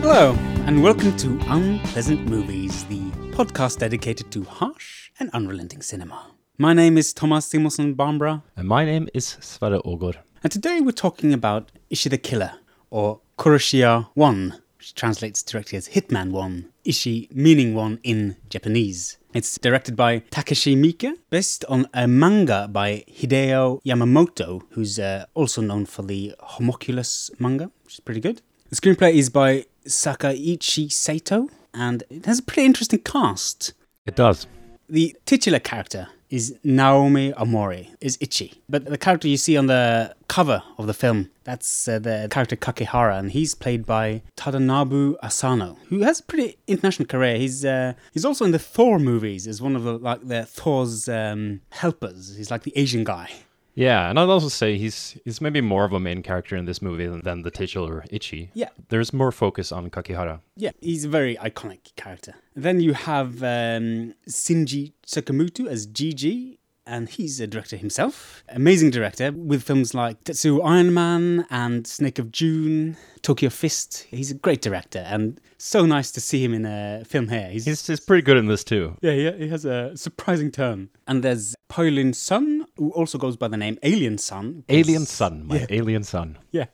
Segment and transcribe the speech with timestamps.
[0.00, 0.32] Hello,
[0.66, 3.00] and welcome to Unpleasant Movies, the
[3.36, 6.32] podcast dedicated to harsh and unrelenting cinema.
[6.58, 10.16] My name is Thomas Simonsson Barbara, And my name is Sverre Ågård.
[10.42, 12.52] and today we're talking about Ichi the Killer,
[12.90, 19.18] or Koroshiya 1, which translates directly as Hitman 1, Ichi meaning 1 in Japanese.
[19.38, 25.62] It's directed by Takashi Miike, based on a manga by Hideo Yamamoto, who's uh, also
[25.62, 28.42] known for the Homunculus manga, which is pretty good.
[28.70, 33.74] The screenplay is by Sakichi Sato, and it has a pretty interesting cast.
[34.06, 34.48] It does.
[34.88, 38.62] The titular character is Nao Omori, is Ichi.
[38.68, 42.56] But the character you see on the cover of the film, that's uh, the character
[42.56, 47.36] Kakihara, and he's played by Tadanobu Asano, who has a pretty international career.
[47.36, 51.08] He's uh, he's also in the Thor movies as one of the like the Thor's
[51.08, 52.36] um, helpers.
[52.36, 53.30] He's like the Asian guy.
[53.78, 56.82] Yeah, and I'd also say he's he's maybe more of a main character in this
[56.82, 58.50] movie than, than the titular Ichi.
[58.54, 58.70] Yeah.
[58.88, 60.40] There's more focus on Kakihara.
[60.56, 62.34] Yeah, he's a very iconic character.
[62.56, 68.42] Then you have um, Shinji Tsukamoto as Gigi, and he's a director himself.
[68.48, 74.06] Amazing director with films like Tetsuo Iron Man and Snake of June, Tokyo Fist.
[74.10, 77.48] He's a great director, and so nice to see him in a film here.
[77.50, 78.96] He's, He's, he's pretty good in this too.
[79.02, 80.88] yeah, he, he has a surprising turn.
[81.06, 84.64] And there's Paulyn Sun, who also goes by the name Alien Sun.
[84.68, 86.38] Alien Son, my alien son.
[86.52, 86.66] Yeah,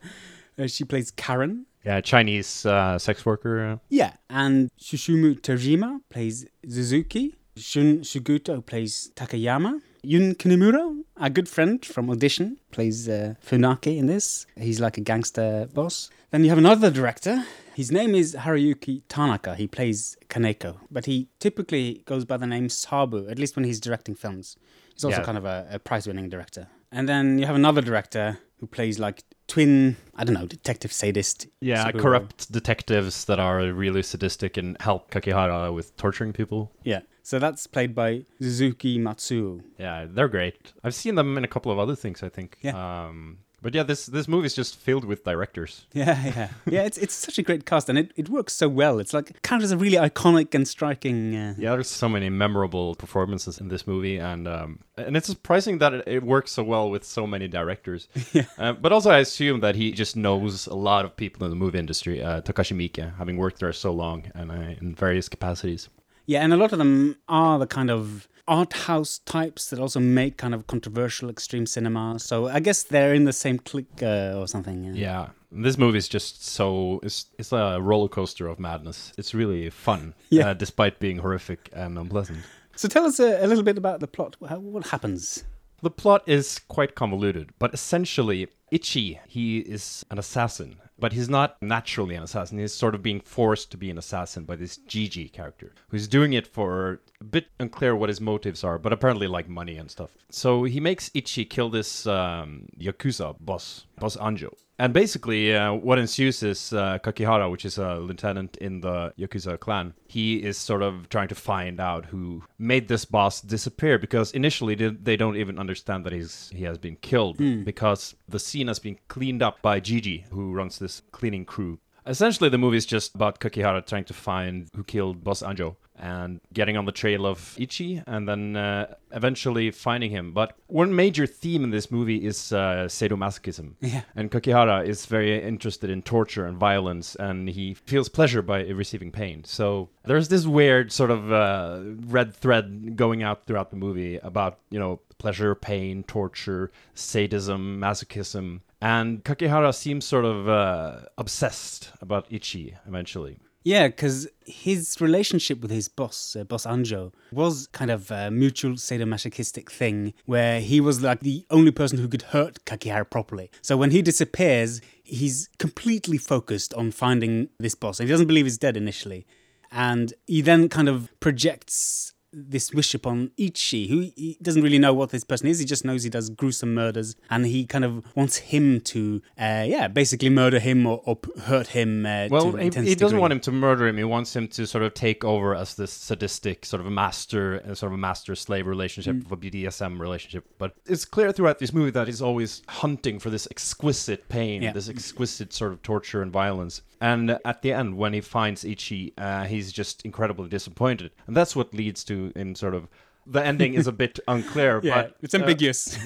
[0.57, 1.65] uh, she plays Karen.
[1.83, 3.79] Yeah, Chinese uh, sex worker.
[3.89, 7.35] Yeah, and Susumu Terajima plays Suzuki.
[7.57, 9.81] Shun Sugata plays Takayama.
[10.03, 14.45] Yun Kunimura, a good friend from Audition, plays uh, Funaki in this.
[14.55, 16.11] He's like a gangster boss.
[16.31, 17.43] Then you have another director.
[17.75, 19.55] His name is Hiroyuki Tanaka.
[19.55, 23.79] He plays Kaneko, but he typically goes by the name Sabu, at least when he's
[23.81, 24.55] directing films.
[24.93, 25.25] He's also Yeah.
[25.25, 26.67] kind of a, a prize winning director.
[26.91, 31.47] And then you have another director who plays like twin, I don't know, detective sadist.
[31.59, 36.71] Yeah, corrupt detectives that are really sadistic and help Kakihara with torturing people.
[36.85, 37.01] Yeah.
[37.23, 39.61] So that's played by Suzuki Matsuo.
[39.77, 40.71] Yeah, they're great.
[40.83, 42.57] I've seen them in a couple of other things, I think.
[42.61, 42.75] Yeah.
[43.07, 45.85] Um, but yeah, this this movie is just filled with directors.
[45.93, 46.83] Yeah, yeah, yeah.
[46.87, 48.99] It's it's such a great cast, and it, it works so well.
[48.99, 51.35] It's like characters are really iconic and striking.
[51.35, 55.79] Uh, Yeah, there's so many memorable performances in this movie, and um, and it's surprising
[55.79, 58.07] that it, it works so well with so many directors.
[58.35, 58.45] Yeah.
[58.57, 61.55] Uh, but also, I assume that he just knows a lot of people in the
[61.65, 62.21] movie industry.
[62.21, 65.89] Uh, Takashi Miike, having worked there so long and uh, in various capacities.
[66.27, 69.99] yeah, and a lot of them are the kind of art house types that also
[69.99, 72.19] make kind of controversial extreme cinema.
[72.19, 74.83] So I guess they're in the same clique uh, or something.
[74.83, 74.93] Yeah.
[74.93, 79.13] Yeah, this movie is just so it's it's a roller coaster of madness.
[79.17, 80.49] It's really fun, Yeah.
[80.49, 82.39] uh, despite being horrific and unpleasant.
[82.75, 84.35] So tell us a, a little bit about the plot.
[84.47, 85.43] How, what happens?
[85.81, 91.55] The plot is quite convoluted, but essentially, Ichi, he is an assassin, but he's not
[91.61, 92.57] naturally an assassin.
[92.57, 96.33] He's sort of being forced to be an assassin by this Gigi character, who's doing
[96.33, 100.09] it for a bit unclear what his motives are, but apparently like money and stuff.
[100.29, 104.53] So he makes Ichi kill this um, Yakuza boss, Boss Anjo.
[104.77, 109.57] And basically, uh, what ensues is uh, Kakihara, which is a lieutenant in the Yakuza
[109.57, 114.31] clan, he is sort of trying to find out who made this boss disappear because
[114.33, 118.67] initially they, they don't even understand that he's he has been killed because the scene
[118.67, 121.79] has been cleaned up by Gigi, who runs this cleaning crew.
[122.07, 126.41] Essentially, the movie is just about Kakihara trying to find who killed Boss Anjo and
[126.53, 130.33] getting on the trail of Ichi and then uh, eventually finding him.
[130.33, 133.75] But one major theme in this movie is uh, sadomasochism.
[133.79, 134.01] Yeah.
[134.15, 139.11] And Kakihara is very interested in torture and violence, and he feels pleasure by receiving
[139.11, 139.43] pain.
[139.45, 144.59] So there's this weird sort of uh, red thread going out throughout the movie about,
[144.69, 148.59] you know, pleasure, pain, torture, sadism, masochism.
[148.81, 153.39] And Kakihara seems sort of uh, obsessed about Ichi eventually.
[153.65, 158.73] Yeah, because his relationship with his boss, uh, Boss Anjo, was kind of a mutual
[158.73, 163.49] sadomasochistic thing where he was like the only person who could hurt Kakihara properly.
[163.63, 167.99] So when he disappears, he's completely focused on finding this boss.
[167.99, 169.25] And he doesn't believe he's dead initially.
[169.71, 174.93] And he then kind of projects this wish upon Ichi, who he doesn't really know
[174.93, 175.59] what this person is.
[175.59, 179.63] He just knows he does gruesome murders, and he kind of wants him to, uh,
[179.65, 182.05] yeah, basically murder him or, or hurt him.
[182.05, 183.19] Uh, Well, he, he doesn't degree.
[183.19, 183.97] want him to murder him.
[183.97, 187.73] He wants him to sort of take over as this sadistic sort of master, uh,
[187.73, 189.25] sort of a master-slave relationship, Mm.
[189.25, 190.45] of a BDSM relationship.
[190.57, 194.73] But it's clear throughout this movie that he's always hunting for this exquisite pain, Yeah.
[194.73, 196.81] this exquisite sort of torture and violence.
[197.01, 201.55] And at the end, when he finds Ichi, uh, he's just incredibly disappointed, and that's
[201.55, 202.87] what leads to in sort of
[203.27, 205.97] the ending is a bit unclear, Yeah, but it's uh, ambiguous.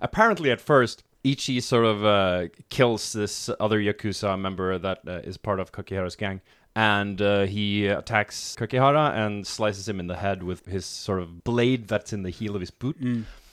[0.00, 5.36] apparently at first Ichi sort of uh, kills this other Yakuza member that uh, is
[5.36, 6.40] part of Kakihara's gang.
[6.76, 11.42] And uh, he attacks Kakihara and slices him in the head with his sort of
[11.42, 12.96] blade that's in the heel of his boot.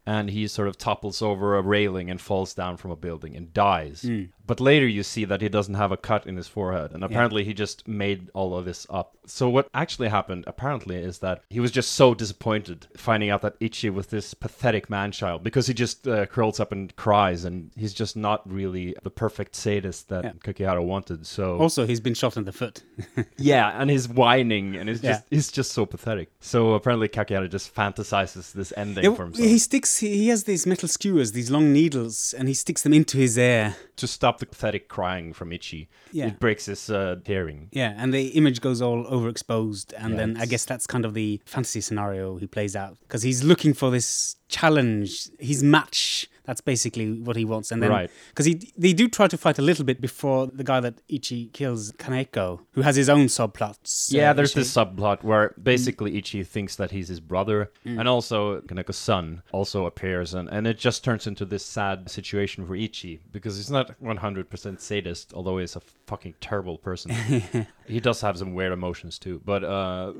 [0.07, 3.51] And he sort of topples over a railing and falls down from a building and
[3.53, 4.07] dies.
[4.47, 6.91] But later you see that he doesn't have a cut in his forehead.
[6.93, 9.17] And apparently he just made all of this up.
[9.25, 13.55] So what actually happened, apparently, is that he was just so disappointed finding out that
[13.59, 17.91] Ichi was this pathetic man-child because he just uh, curls up and cries and he's
[17.93, 20.31] just not really the perfect sadist that Yeah.
[20.33, 21.25] Kakihara wanted.
[21.25, 22.83] So also, he's been shot in the foot.
[23.37, 25.13] yeah, and he's whining and it's Yeah.
[25.13, 26.29] just it's just so pathetic.
[26.39, 29.94] So apparently Kakihara just fantasizes this ending Yeah, for himself he sticks.
[29.99, 33.37] He he has these metal skewers, these long needles, and he sticks them into his
[33.37, 33.75] ear.
[33.97, 35.87] to stop the pathetic crying from Ichi.
[36.11, 36.27] Yeah.
[36.27, 37.69] It breaks his uh, hearing.
[37.71, 41.13] Yeah, and the image goes all overexposed, and Yeah, then I guess that's kind of
[41.13, 46.29] the fantasy scenario he plays out because he's looking for this challenge, his match.
[46.45, 48.09] That's basically what he wants, and then Right.
[48.29, 51.47] because he they do try to fight a little bit before the guy that Ichi
[51.53, 54.11] kills, Kaneko, who has his own subplots.
[54.11, 58.07] Yeah, uh, there's Ichi- this subplot where basically Ichi thinks that he's his brother, and
[58.07, 62.75] also Kaneko's son also appears, and, and it just turns into this sad situation for
[62.75, 67.11] Ichi because he's not 100% sadist, although he's a fucking terrible person.
[67.87, 70.13] he does have some weird emotions too, but uh,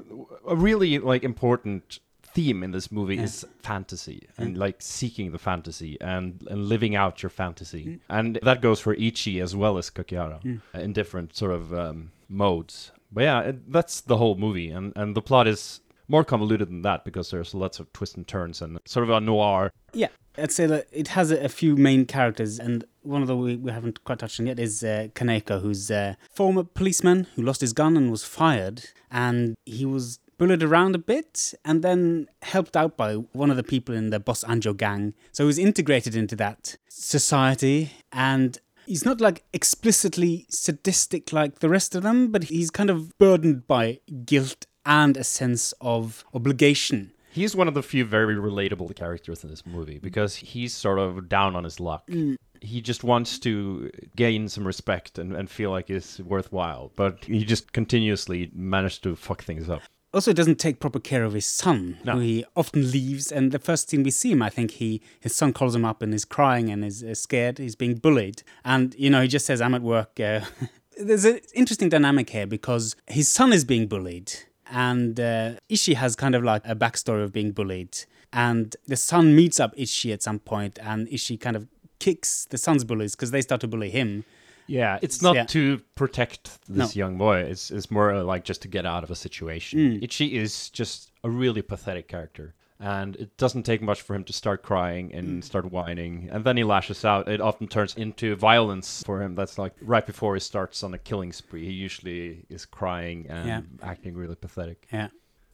[0.48, 2.00] a really like important
[2.36, 7.24] theme in this movie is fantasy and like seeking the fantasy and, and living out
[7.24, 8.00] your fantasy.
[8.10, 10.40] And that goes for ichi as well as kakihara
[10.74, 12.92] in different sort of um, modes.
[13.12, 14.70] But yeah it, that's the whole movie.
[14.70, 18.28] And, and the plot is more convoluted than that because there's lots of twists and
[18.28, 19.72] turns and sort of a noir.
[19.94, 23.36] Yeah, I'd say that it has a, a few main characters, and one of the
[23.36, 27.42] we, we haven't quite touched on yet is uh, Kaneko, who's a former policeman who
[27.42, 32.28] lost his gun and was fired, and he was bullied around a bit and then
[32.42, 35.14] helped out by one of the people in the Boss Anjo gang.
[35.32, 41.70] So he was integrated into that society and He's not like explicitly sadistic like the
[41.70, 47.12] rest of them, but he's kind of burdened by guilt and a sense of obligation.
[47.32, 51.28] He's one of the few very relatable characters in this movie because he's sort of
[51.28, 52.08] down on his luck.
[52.08, 52.38] Mm.
[52.62, 57.44] He just wants to gain some respect and, and feel like it's worthwhile, but he
[57.44, 59.82] just continuously managed to fuck things up.
[60.16, 62.14] Also, doesn't take proper care of his son, No.
[62.14, 63.34] who he often leaves.
[63.34, 66.02] And the first scene we see him, I think he his son calls him up
[66.02, 67.58] and is crying and is, is scared.
[67.58, 70.40] He's being bullied, and you know he just says, "I'm at work." Uh,
[70.98, 74.32] there's an interesting dynamic here because his son is being bullied,
[74.72, 77.98] and uh, Ichi has kind of like a backstory of being bullied,
[78.32, 81.68] and the son meets up Ichi at some point, and Ichi kind of
[82.00, 84.24] kicks the son's bullies because they start to bully him.
[84.68, 85.46] Yeah, it's not Yeah.
[85.46, 87.00] to protect this No.
[87.00, 87.38] young boy.
[87.38, 90.02] It's it's more uh, like just to get out of a situation.
[90.04, 94.34] Ichi is just a really pathetic character, and it doesn't take much for him to
[94.34, 97.28] start crying and start whining, and then he lashes out.
[97.28, 99.36] It often turns into violence for him.
[99.36, 101.66] That's like right before he starts on a killing spree.
[101.66, 103.62] He usually is crying and Yeah.
[103.84, 104.88] acting really pathetic.
[104.92, 105.10] Yeah.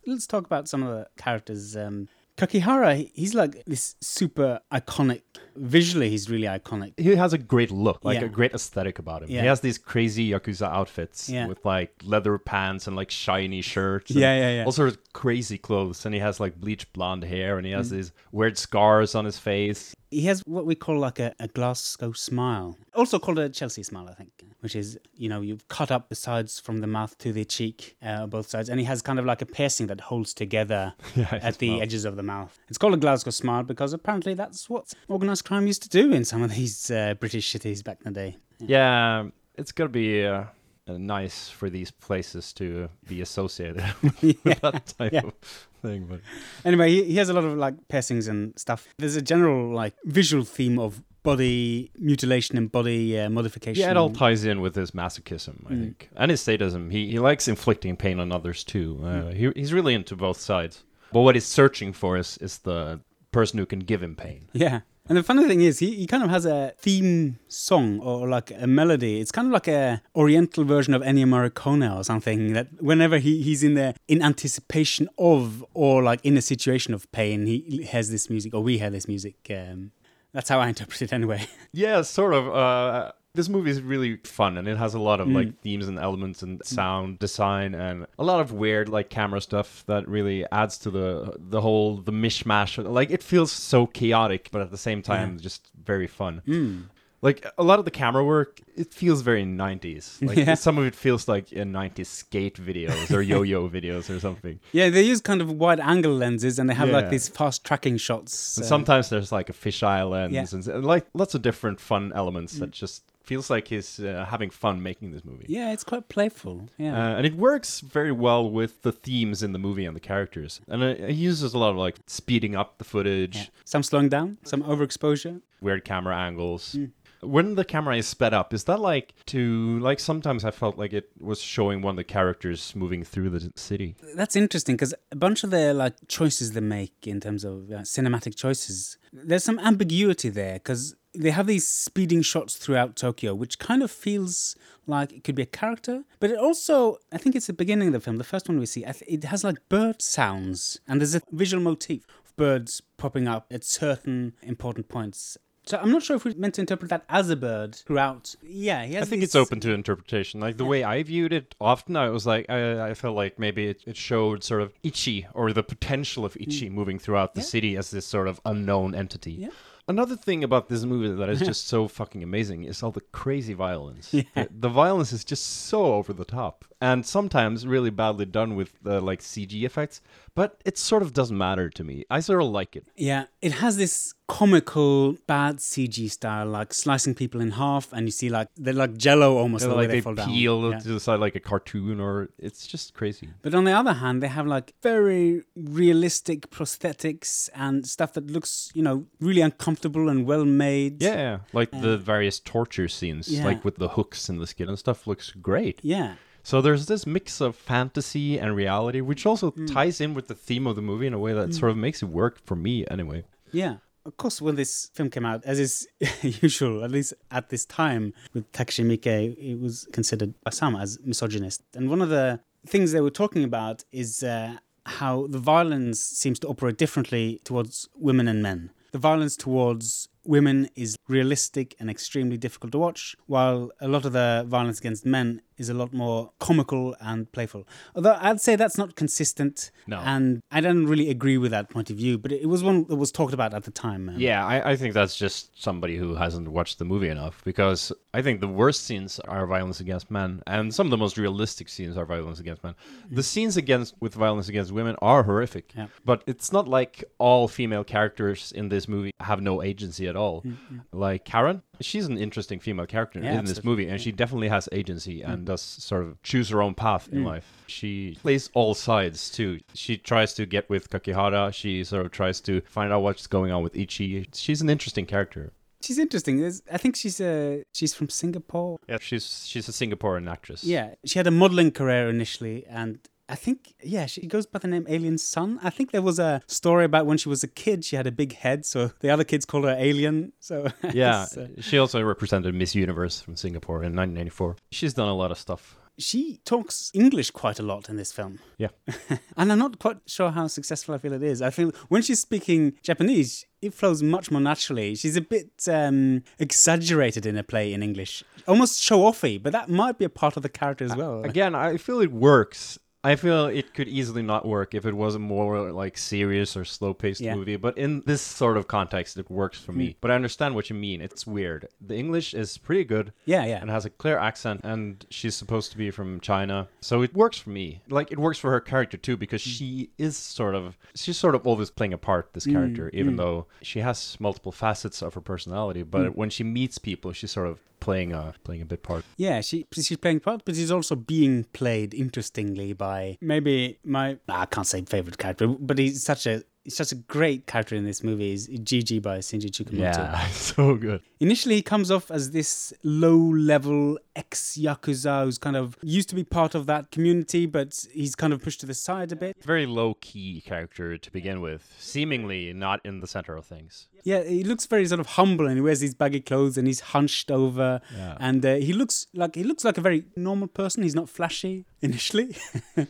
[0.07, 1.75] Let's talk about some of the characters.
[1.77, 2.07] Um,
[2.41, 5.21] Kakihara, he- he's like this super iconic.
[5.55, 6.93] Visually, he's really iconic.
[6.97, 8.25] He has a great look, like Yeah.
[8.25, 9.29] a great aesthetic about him.
[9.29, 9.41] Yeah.
[9.41, 11.45] He has these crazy yakuza outfits Yeah.
[11.47, 14.11] with like leather pants and like shiny shirts.
[14.11, 14.65] Yeah, yeah, yeah.
[14.65, 17.77] All sorts of crazy clothes, and he has like bleached blonde hair, and he Mm.
[17.77, 19.93] has these weird scars on his face.
[20.11, 24.07] He has what we call like a, a Glasgow smile, also called a Chelsea smile,
[24.09, 27.31] I think, which is, you know, you've cut up the sides from the mouth to
[27.31, 30.33] the cheek, uh, both sides, and he has kind of like a piercing that holds
[30.33, 32.59] together Yeah, at the edges of the mouth.
[32.67, 36.25] It's called a Glasgow smile because apparently that's what organised crime used to do in
[36.25, 38.37] some of these uh, British cities back in the day.
[38.59, 40.45] Yeah, it's gonna be uh,
[40.87, 43.83] nice for these places to be associated
[44.21, 45.21] with that type yeah.
[45.21, 45.33] of
[45.81, 46.05] thing.
[46.09, 46.21] But
[46.65, 48.87] Anyway, he, he has a lot of like piercings and stuff.
[48.97, 53.81] There's a general like visual theme of body mutilation and body uh, modification.
[53.81, 55.81] yeah, it all ties in with his masochism, I Mm.
[55.81, 56.89] think, and his sadism.
[56.89, 58.99] He he likes inflicting pain on others too.
[59.03, 59.33] Uh, Mm.
[59.35, 60.83] he, he's really into both sides.
[61.13, 64.47] But what he's searching for is is the person who can give him pain.
[64.53, 64.81] Yeah.
[65.09, 68.51] And the funny thing is, he, he kind of has a theme song or like
[68.51, 69.19] a melody.
[69.19, 72.53] It's kind of like a oriental version of Ennio Morricone or something.
[72.53, 77.11] That whenever he, he's in there in anticipation of or like in a situation of
[77.11, 79.35] pain, he has this music or we hear this music.
[79.49, 79.91] Um,
[80.33, 81.47] that's how I interpret it anyway.
[81.73, 82.47] Yeah, sort of.
[82.47, 85.35] Uh, this movie is really fun, and it has a lot of Mm.
[85.35, 89.83] like themes and elements and sound design, and a lot of weird like camera stuff
[89.87, 92.77] that really adds to the the whole the mishmash.
[92.83, 96.41] Like it feels so chaotic, but at the same time just very fun.
[96.47, 96.83] Mm.
[97.23, 100.19] Like a lot of the camera work, it feels very 90s.
[100.27, 100.55] Like Yeah.
[100.55, 104.59] some of it feels like in 90s skate videos or yo-yo videos or something.
[104.71, 107.97] Yeah, they use kind of wide angle lenses and they have like these fast tracking
[107.97, 108.57] shots.
[108.57, 110.45] And uh, sometimes there's like a fisheye lens Yeah.
[110.51, 114.49] and, and like lots of different fun elements that just feels like he's uh, having
[114.49, 115.45] fun making this movie.
[115.47, 116.69] yeah, it's quite playful.
[116.77, 116.93] Yeah.
[116.95, 120.61] Uh, and it works very well with the themes in the movie and the characters.
[120.67, 123.45] And uh, he uses a lot of like speeding up the footage, yeah.
[123.65, 125.41] Some slowing down, some overexposure.
[125.61, 126.75] weird camera angles.
[126.77, 126.91] Mm.
[127.21, 130.91] When the camera is sped up, is that like to like sometimes I felt like
[130.91, 133.95] it was showing one of the characters moving through the city.
[134.15, 137.81] That's interesting because a bunch of their like choices they make in terms of uh,
[137.81, 143.59] cinematic choices, there's some ambiguity there because they have these speeding shots throughout Tokyo, which
[143.59, 144.55] kind of feels
[144.87, 147.93] like it could be a character, but it also, I think it's the beginning of
[147.93, 151.21] the film, the first one we see, it has like bird sounds, and there's a
[151.31, 155.37] visual motif of birds popping up at certain important points.
[155.63, 158.33] So I'm not sure if we're meant to interpret that as a bird throughout.
[158.41, 160.39] Yeah, he has I think these- it's open to interpretation.
[160.39, 163.67] Like the way I viewed it, often I was like, I, I felt like maybe
[163.67, 167.43] it, it showed sort of Ichi or the potential of Ichi moving throughout the Mm.
[167.43, 167.49] Yeah.
[167.49, 169.33] city as this sort of unknown entity.
[169.33, 169.49] Yeah.
[169.87, 173.53] Another thing about this movie that is just so fucking amazing is all the crazy
[173.53, 174.13] violence.
[174.13, 174.23] Yeah.
[174.35, 178.73] The, the violence is just so over the top and sometimes really badly done with
[178.81, 180.01] the like CG effects,
[180.35, 182.03] but it sort of doesn't matter to me.
[182.09, 182.87] I sort of like it.
[182.95, 188.11] Yeah, it has this comical bad CG style, like slicing people in half, and you
[188.11, 190.71] see like they're like Jello almost the way like they, they fall peel down.
[190.71, 190.79] Yeah.
[190.79, 193.29] to the side like a cartoon or it's just crazy.
[193.43, 198.71] But on the other hand, they have like very realistic prosthetics and stuff that looks,
[198.73, 201.01] you know, really uncomfortable and well made.
[201.03, 203.45] Yeah, like the various torture scenes, Yeah.
[203.45, 205.79] like with the hooks in the skin and stuff, looks great.
[205.83, 206.15] Yeah.
[206.43, 209.71] So there's this mix of fantasy and reality, which also Mm.
[209.71, 212.01] ties in with the theme of the movie in a way that sort of makes
[212.01, 213.23] it work for me, anyway.
[213.51, 213.77] Yeah.
[214.03, 215.87] Of course, when this film came out, as is
[216.41, 220.97] usual, at least at this time, with Takashi Miike, it was considered by some as
[221.05, 221.61] misogynist.
[221.75, 224.57] And one of the things they were talking about is uh,
[224.87, 228.71] how the violence seems to operate differently towards women and men.
[228.91, 234.13] The violence towards women is realistic and extremely difficult to watch, while a lot of
[234.13, 237.67] the violence against men is a lot more comical and playful.
[237.95, 239.99] Although I'd say that's not consistent, No.
[239.99, 242.97] and I don't really agree with that point of view, but it was one that
[242.97, 244.03] was talked about at the time.
[244.17, 248.21] Yeah, I, I think that's just somebody who hasn't watched the movie enough because I
[248.21, 251.95] think the worst scenes are violence against men, and some of the most realistic scenes
[251.97, 252.75] are violence against men.
[253.09, 255.73] The scenes against with violence against women are horrific.
[255.77, 255.87] Yeah.
[256.03, 260.41] but it's not like all female characters in this movie have no agency at all.
[260.41, 260.79] Mm-hmm.
[260.91, 264.67] Like Karen, she's an interesting female character Yeah, in this movie, and she definitely has
[264.71, 265.31] agency mm-hmm.
[265.31, 267.13] and does sort of choose her own path Mm.
[267.15, 267.47] in life.
[267.67, 269.51] She plays all sides too.
[269.73, 271.53] She tries to get with Kakihara.
[271.61, 274.27] She sort of tries to find out what's going on with Ichi.
[274.33, 275.43] She's an interesting character.
[275.85, 276.33] She's interesting.
[276.41, 278.77] There's, I think she's uh, she's from Singapore.
[278.87, 280.63] Yeah, she's she's a Singaporean actress.
[280.63, 282.99] Yeah, she had a modeling career initially, and
[283.31, 285.59] I think yeah, she goes by the name Alien Sun.
[285.63, 288.11] I think there was a story about when she was a kid, she had a
[288.11, 290.33] big head, so the other kids called her Alien.
[290.39, 294.57] So Yeah, guess, uh, she also represented Miss Universe from Singapore in 1994.
[294.71, 295.77] She's done a lot of stuff.
[295.97, 298.39] she talks English quite a lot in this film.
[298.57, 298.69] Yeah.
[299.37, 301.41] and I'm not quite sure how successful I feel it is.
[301.41, 304.95] I feel when she's speaking Japanese, it flows much more naturally.
[304.95, 309.69] She's a bit um, exaggerated in her play in English, almost show offy, but that
[309.69, 311.23] might be a part of the character as well.
[311.23, 312.79] Again, I feel it works.
[313.03, 316.63] I feel it could easily not work if it was a more like serious or
[316.63, 317.35] slow-paced Yeah.
[317.35, 317.55] movie.
[317.55, 319.89] But in this sort of context, it works for me.
[319.89, 319.95] Mm.
[320.01, 321.01] But I understand what you mean.
[321.01, 321.67] It's weird.
[321.79, 323.13] The English is pretty good.
[323.25, 323.59] yeah, yeah.
[323.61, 326.67] and has a clear accent and she's supposed to be from China.
[326.81, 327.81] So it works for me.
[327.89, 329.57] Like it works for her character too because mm.
[329.57, 333.15] she is sort of she's sort of always playing a part this character mm, even
[333.15, 337.47] though she has multiple facets of her personality, but when she meets people she's sort
[337.47, 339.03] of playing a playing a bit part.
[339.17, 344.45] Yeah, she she's playing part, but she's also being played interestingly by maybe my I
[344.45, 348.03] can't say favorite character, but he's such a he's such a great character in this
[348.03, 348.31] movie.
[348.31, 350.29] Is Gigi by Shinji Tsukamoto.
[350.31, 351.01] so good.
[351.21, 356.55] Initially, he comes off as this low-level ex-yakuza who's kind of used to be part
[356.55, 359.37] of that community, but he's kind of pushed to the side a bit.
[359.43, 363.87] Very low key character to begin with, seemingly not in the center of things.
[364.03, 366.79] Yeah, he looks very sort of humble, and he wears these baggy clothes, and he's
[366.79, 368.17] hunched over, Yeah.
[368.19, 370.81] and uh, he looks like he looks like a very normal person.
[370.81, 372.35] He's not flashy initially,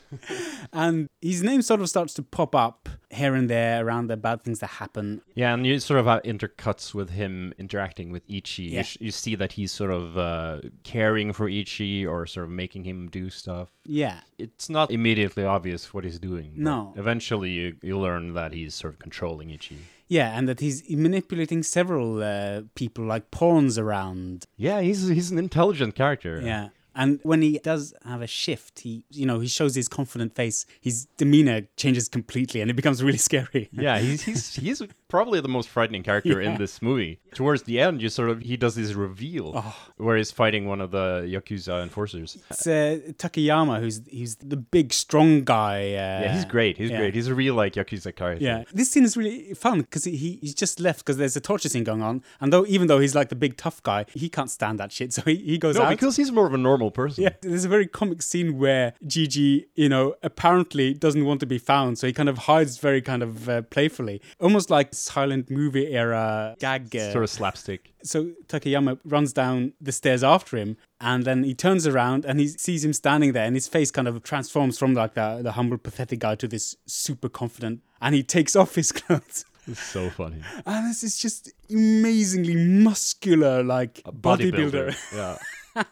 [0.73, 4.41] and his name sort of starts to pop up here and there around the bad
[4.41, 5.21] things that happen.
[5.35, 8.63] Yeah, and you sort of have intercuts with him interacting with Ichi.
[8.63, 12.51] You, sh- you see that he's sort of uh, caring for Ichi or sort of
[12.51, 13.69] making him do stuff.
[13.85, 16.53] Yeah, It's not immediately obvious what he's doing.
[16.55, 16.93] No.
[16.97, 19.77] Eventually, you, you learn that he's sort of controlling Ichi.
[20.07, 24.45] Yeah, and that he's manipulating several uh, people like pawns around.
[24.57, 26.41] Yeah, he's he's an intelligent character.
[26.41, 26.69] Yeah.
[26.93, 30.65] And when he does have a shift, he, you know, he shows his confident face.
[30.81, 33.69] His demeanor changes completely, and it becomes really scary.
[33.71, 34.81] Yeah, he's he's he's
[35.15, 37.19] probably the most frightening character in this movie.
[37.35, 39.75] Towards the end, you sort of he does this reveal Oh.
[39.97, 42.29] where he's fighting one of the yakuza enforcers.
[42.49, 45.77] It's uh, Takayama, who's he's the big, strong guy.
[46.05, 46.77] Uh, Yeah, he's great.
[46.77, 46.99] He's yeah.
[46.99, 47.13] great.
[47.13, 48.43] He's a real like yakuza character.
[48.49, 51.69] Yeah, this scene is really fun because he, he's just left because there's a torture
[51.69, 54.49] scene going on, and though even though he's like the big tough guy, he can't
[54.49, 55.89] stand that shit, so he, he goes No, out.
[55.89, 57.23] because he's more of a normal person.
[57.25, 61.57] Yeah, there's a very comic scene where Gigi, you know, apparently doesn't want to be
[61.57, 65.87] found, so he kind of hides very kind of uh, playfully, almost like silent movie
[65.93, 66.95] era gag.
[66.95, 67.93] Uh, Sort of slapstick.
[68.03, 72.47] so Takayama runs down the stairs after him, and then he turns around and he
[72.47, 75.77] sees him standing there, and his face kind of transforms from like the, the humble,
[75.77, 79.45] pathetic guy to this super confident, and he takes off his clothes.
[79.67, 80.41] It's so funny.
[80.65, 84.95] And this is just amazingly muscular, like bodybuilder.
[85.15, 85.37] yeah.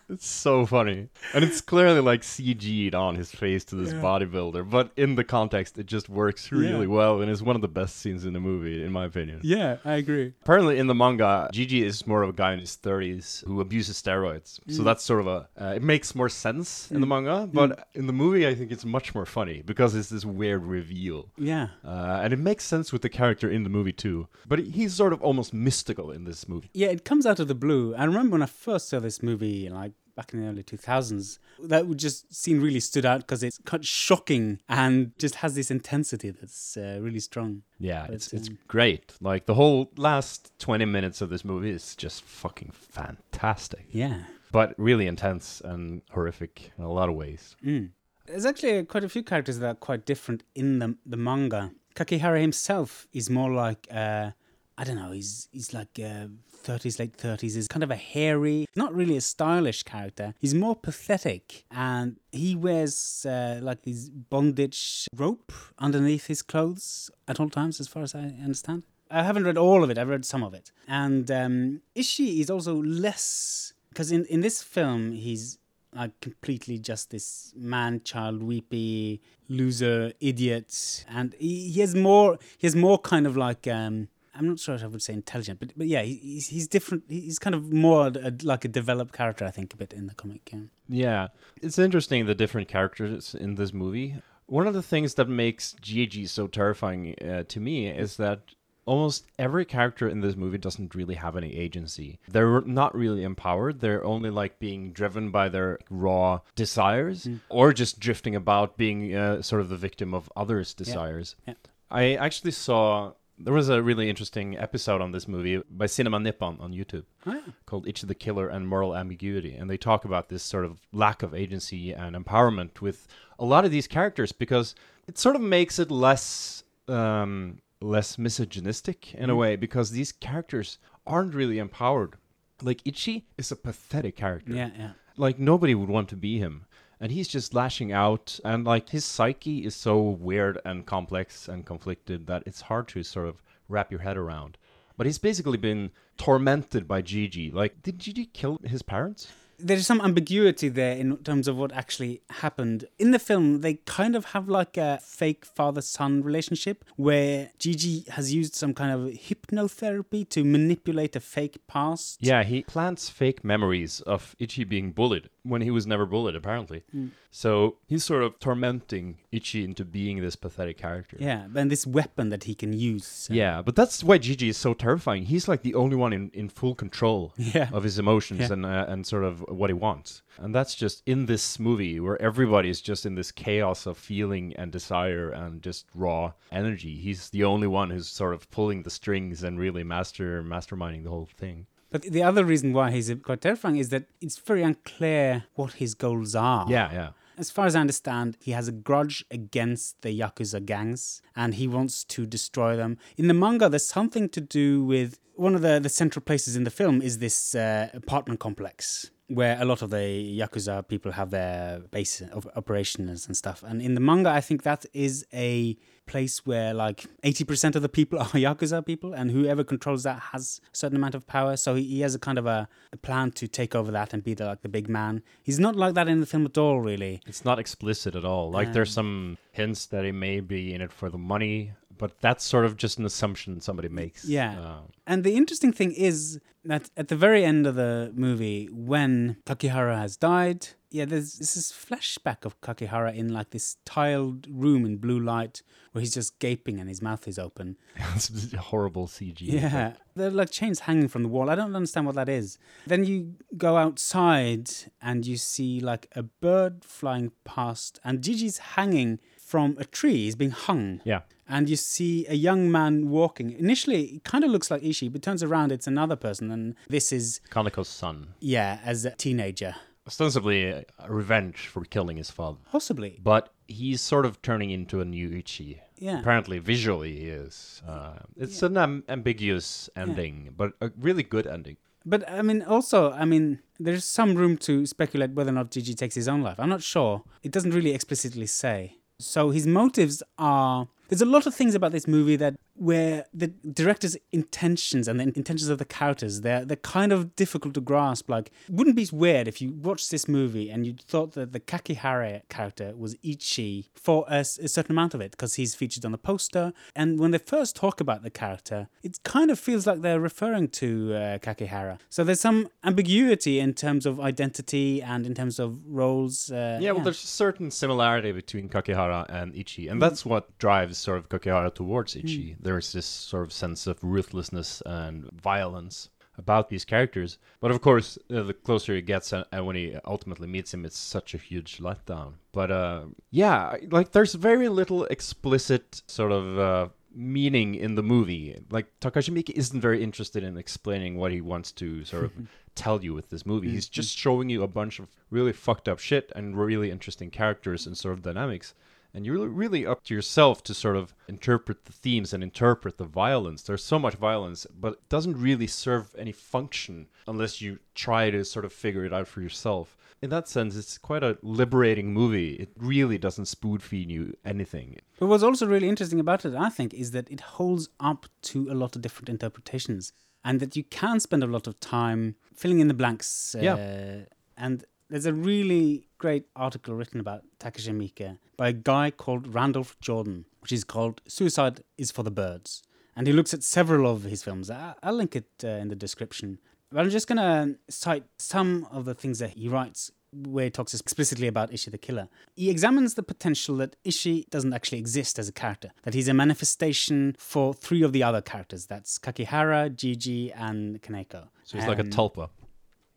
[0.09, 1.07] It's so funny.
[1.33, 5.77] And it's clearly like CG'd on his face to this bodybuilder, but in the context,
[5.77, 6.85] it just works really Yeah.
[6.87, 9.39] well and is one of the best scenes in the movie, in my opinion.
[9.43, 10.33] Yeah, I agree.
[10.41, 14.01] Apparently, in the manga, Gigi is more of a guy in his 30s who abuses
[14.01, 14.59] steroids.
[14.67, 14.75] Mm.
[14.75, 15.47] So that's sort of a.
[15.59, 18.85] Uh, it makes more sense in the manga, but in the movie, I think it's
[18.85, 21.29] much more funny because it's this weird reveal.
[21.37, 21.67] Yeah.
[21.85, 24.27] Uh, and it makes sense with the character in the movie too.
[24.47, 26.69] But he's sort of almost mystical in this movie.
[26.73, 27.95] Yeah, it comes out of the blue.
[27.95, 31.87] I remember when I first saw this movie, like back in the early 2000s, that
[31.87, 36.31] would just seem really stood out because it's quite shocking and just has this intensity
[36.31, 37.61] that's uh, really strong.
[37.79, 39.13] Yeah, But, it's it's um, great.
[39.21, 43.85] Like the whole last 20 minutes of this movie is just fucking fantastic.
[43.91, 44.23] Yeah.
[44.51, 47.55] But really intense and horrific in a lot of ways.
[47.63, 47.91] Mm.
[48.25, 51.71] There's actually quite a few characters that are quite different in the the manga.
[51.95, 54.31] Kakihara himself is more like uh,
[54.79, 55.11] I don't know.
[55.11, 57.55] He's he's like uh, thirties, late thirties.
[57.55, 60.33] He's kind of a hairy, not really a stylish character.
[60.39, 67.41] He's more pathetic, and he wears uh, like this bondage rope underneath his clothes at
[67.41, 68.83] all times, as far as I understand.
[69.11, 69.97] I haven't read all of it.
[69.97, 74.63] I've read some of it, and um, Ichi is also less because in in this
[74.63, 75.57] film he's
[75.93, 82.67] like completely just this man child weepy loser idiot and he, he has more he
[82.67, 84.07] has more kind of like um
[84.39, 87.37] i'm not sure if i would say intelligent but but yeah he's he's different he's
[87.37, 90.49] kind of more a, like a developed character i think a bit in the comic
[90.51, 91.27] yeah Yeah,
[91.61, 94.15] it's interesting the different characters in this movie.
[94.47, 98.39] One of the things that makes Gigi so terrifying uh, to me is that
[98.85, 102.17] almost every character in this movie doesn't really have any agency.
[102.27, 103.81] They're not really empowered.
[103.81, 109.43] They're only like being driven by their raw desires or just drifting about being uh,
[109.43, 111.35] sort of the victim of others' desires.
[111.47, 111.53] yeah.
[111.91, 116.57] I actually saw there was a really interesting episode on this movie by Cinema Nippon
[116.59, 117.53] on YouTube oh, yeah.
[117.65, 119.53] called Ichi the Killer and Moral Ambiguity.
[119.53, 123.07] And they talk about this sort of lack of agency and empowerment with
[123.39, 124.75] a lot of these characters because
[125.07, 130.77] it sort of makes it less um, less misogynistic in a way because these characters
[131.07, 132.15] aren't really empowered.
[132.61, 134.53] Like Ichi is a pathetic character.
[134.53, 136.65] yeah yeah Like nobody would want to be him.
[137.01, 141.65] And he's just lashing out and like his psyche is so weird and complex and
[141.65, 144.57] conflicted that it's hard to sort of wrap your head around.
[144.97, 147.51] But he's basically been tormented by Gigi.
[147.51, 149.27] Like, did Gigi kill his parents?
[149.59, 152.85] there's some ambiguity there in terms of what actually happened.
[152.97, 158.05] In the film, they kind of have like a fake father son relationship where Gigi
[158.09, 162.19] has used some kind of hypnotherapy to manipulate a fake past.
[162.21, 166.83] Yeah, he plants fake memories of Ichi being bullied when he was never bullied, apparently.
[167.31, 171.17] So he's sort of tormenting Ichi into being this pathetic character.
[171.19, 173.27] Yeah, and this weapon that he can use.
[173.31, 175.23] Yeah, but that's why Gigi is so terrifying.
[175.25, 177.69] He's like the only one in, in full control Yeah.
[177.71, 178.53] of his emotions Yeah.
[178.53, 180.21] and uh, and sort of what he wants.
[180.37, 184.53] And that's just in this movie where everybody is just in this chaos of feeling
[184.55, 186.95] and desire and just raw energy.
[186.95, 191.09] He's the only one who's sort of pulling the strings and really master masterminding the
[191.09, 191.67] whole thing.
[191.89, 195.95] But the other reason why he's quite terrifying is that it's very unclear what his
[195.95, 196.65] goals are.
[196.69, 197.09] Yeah, yeah.
[197.37, 201.67] As far as I understand, he has a grudge against the Yakuza gangs and he
[201.67, 202.97] wants to destroy them.
[203.17, 206.65] In the manga, there's something to do with one of the, the central places in
[206.65, 211.29] the film is this uh, apartment complex where a lot of the Yakuza people have
[211.29, 213.63] their base of operations and stuff.
[213.65, 215.77] And in the manga, I think that is a
[216.09, 220.59] place where like 80% of the people are Yakuza people and whoever controls that has
[220.73, 221.55] a certain amount of power.
[221.55, 224.23] So he, he has a kind of a, a plan to take over that and
[224.23, 225.21] be the, like the big man.
[225.43, 227.21] He's not like that in the film at all, really.
[227.27, 228.49] It's not explicit at all.
[228.51, 232.19] Like there's um, some hints that he may be in it for the money, but
[232.21, 234.25] that's sort of just an assumption somebody makes.
[234.25, 234.59] Yeah.
[234.59, 239.37] Uh, And the interesting thing is that at the very end of the movie, when
[239.45, 244.97] Kakihara has died, yeah, there's this flashback of Kakihara in like this tiled room in
[244.97, 247.77] blue light where he's just gaping and his mouth is open.
[248.15, 249.37] it's horrible CG.
[249.41, 251.49] Yeah, they're like chains hanging from the wall.
[251.49, 252.57] I don't understand what that is.
[252.87, 254.69] Then you go outside
[255.01, 260.17] and you see like a bird flying past, and Gigi's hanging from a tree.
[260.25, 261.01] He's being hung.
[261.03, 261.21] Yeah.
[261.47, 263.47] And you see a young man walking.
[263.51, 266.51] Initially, it kind of looks like Ichi, but turns around, it's another person.
[266.51, 268.35] And this is, Kaneko's son.
[268.39, 269.73] yeah, as a teenager.
[270.05, 272.59] Ostensibly a revenge for killing his father.
[272.71, 273.19] Possibly.
[273.23, 275.81] But he's sort of turning into a new Ichi.
[275.97, 276.19] Yeah.
[276.19, 277.81] Apparently, visually, he is.
[277.87, 281.77] Uh, it's an am- ambiguous ending, but a really good ending.
[282.05, 285.93] But I mean, also, I mean, there's some room to speculate whether or not Gigi
[285.93, 286.59] takes his own life.
[286.59, 287.23] I'm not sure.
[287.43, 288.98] It doesn't really explicitly say.
[289.19, 290.87] So his motives are.
[291.09, 295.23] There's a lot of things about this movie that where the director's intentions and the
[295.23, 298.29] intentions of the characters they're they're kind of difficult to grasp.
[298.29, 301.59] Like, wouldn't it be weird if you watched this movie and you thought that the
[301.59, 306.17] Kakihara character was Ichi for a certain amount of it because he's featured on the
[306.17, 306.71] poster.
[306.95, 310.69] And when they first talk about the character, it kind of feels like they're referring
[310.69, 311.99] to uh, Kakihara.
[312.09, 316.51] So there's some ambiguity in terms of identity and in terms of roles.
[316.51, 320.97] Uh, Yeah, well, there's a certain similarity between Kakihara and Ichi, and that's what drives
[320.97, 322.55] sort of Kakihara towards Ichi.
[322.69, 327.39] There's this sort of sense of ruthlessness and violence about these characters.
[327.59, 330.85] But of course, uh, the closer he gets, and, and when he ultimately meets him,
[330.85, 332.33] it's such a huge letdown.
[332.51, 336.59] But uh, yeah, like there's very little explicit sort of.
[336.59, 341.41] Uh, meaning in the movie like takashi miike isn't very interested in explaining what he
[341.41, 342.31] wants to sort of
[342.75, 345.97] tell you with this movie he's just showing you a bunch of really fucked up
[345.97, 348.75] shit and really interesting characters and sort of dynamics
[349.13, 352.97] and you're really- really up to yourself to sort of interpret the themes and interpret
[352.97, 357.79] the violence there's so much violence but it doesn't really serve any function unless you
[357.95, 361.37] try to sort of figure it out for yourself in that sense it's quite a
[361.41, 366.45] liberating movie it really doesn't spoon feed you anything But what's also really interesting about
[366.45, 370.13] it, I think, is that it holds up to a lot of different interpretations,
[370.47, 373.53] and that you can spend a lot of time filling in the blanks.
[373.55, 374.25] Uh, Yeah.
[374.65, 379.97] And there's a really great article written about Takashi Miike by a guy called Randolph
[379.99, 382.83] Jordan, which is called "Suicide is for the Birds,"
[383.15, 384.69] and he looks at several of his films.
[384.69, 386.59] I- I'll link it uh, in the description.
[386.91, 390.93] But I'm just gonna cite some of the things that he writes where he talks
[390.93, 392.27] explicitly about Ichi the killer.
[392.55, 396.33] He examines the potential that Ichi doesn't actually exist as a character, that he's a
[396.35, 398.85] manifestation for three of the other characters.
[398.85, 401.47] That's Kakihara, Gigi, and Kaneko.
[401.63, 402.49] so it's like a tulpa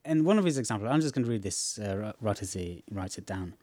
[0.05, 2.85] and one of his examples, I'm just going to read this uh, right as he
[2.91, 3.55] writes it down.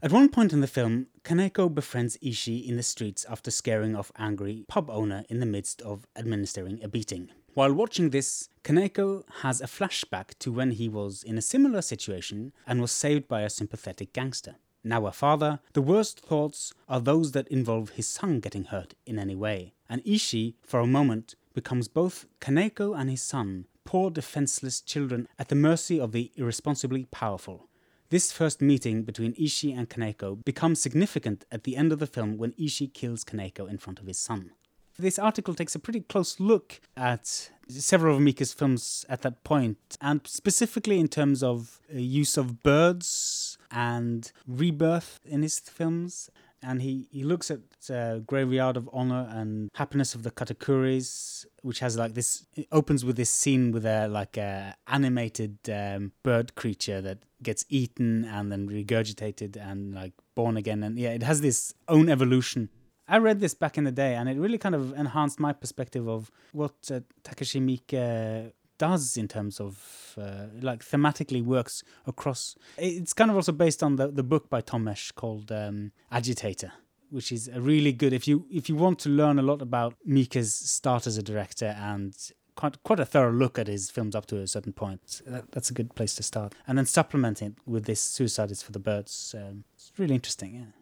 [0.00, 4.12] At one point in the film, Kaneko befriends Ichi in the streets after scaring off
[4.16, 7.30] angry pub owner in the midst of administering a beating.
[7.54, 12.52] While watching this, Kaneko has a flashback to when he was in a similar situation
[12.64, 14.54] and was saved by a sympathetic gangster.
[14.84, 19.18] Now a father, the worst thoughts are those that involve his son getting hurt in
[19.18, 19.72] any way.
[19.88, 25.48] And Ichi, for a moment, becomes both Kaneko and his son, poor defenseless children at
[25.48, 27.68] the mercy of the irresponsibly powerful.
[28.10, 32.36] This first meeting between Ichi and Kaneko becomes significant at the end of the film
[32.36, 34.50] when Ichi kills Kaneko in front of his son.
[34.98, 39.78] This article takes a pretty close look at several of Miike's films at that point,
[40.02, 46.30] and specifically in terms of uh, use of birds and rebirth in his films.
[46.62, 51.78] And he, he looks at uh, Graveyard of Honor and Happiness of the Katakuris, which
[51.80, 52.46] has like this.
[52.72, 58.24] Opens with this scene with a like a animated um, bird creature that gets eaten
[58.24, 60.82] and then regurgitated and like born again.
[60.82, 62.70] And yeah, it has this own evolution.
[63.10, 66.06] I read this back in the day, and it really kind of enhanced my perspective
[66.06, 72.56] of what uh, Takashi Miike does in terms of uh, like thematically works across.
[72.76, 76.72] It's kind of also based on the the book by Tom Mes called um, Agitator,
[77.10, 79.94] which is a really good if you if you want to learn a lot about
[80.06, 82.14] Miike's start as a director and
[82.58, 85.22] quite quite a thorough look at his films up to a certain point.
[85.26, 88.62] That, that's a good place to start, and then supplement it with this "Suicide is
[88.62, 90.54] for the Birds." Um, it's really interesting.
[90.54, 90.72] Yeah.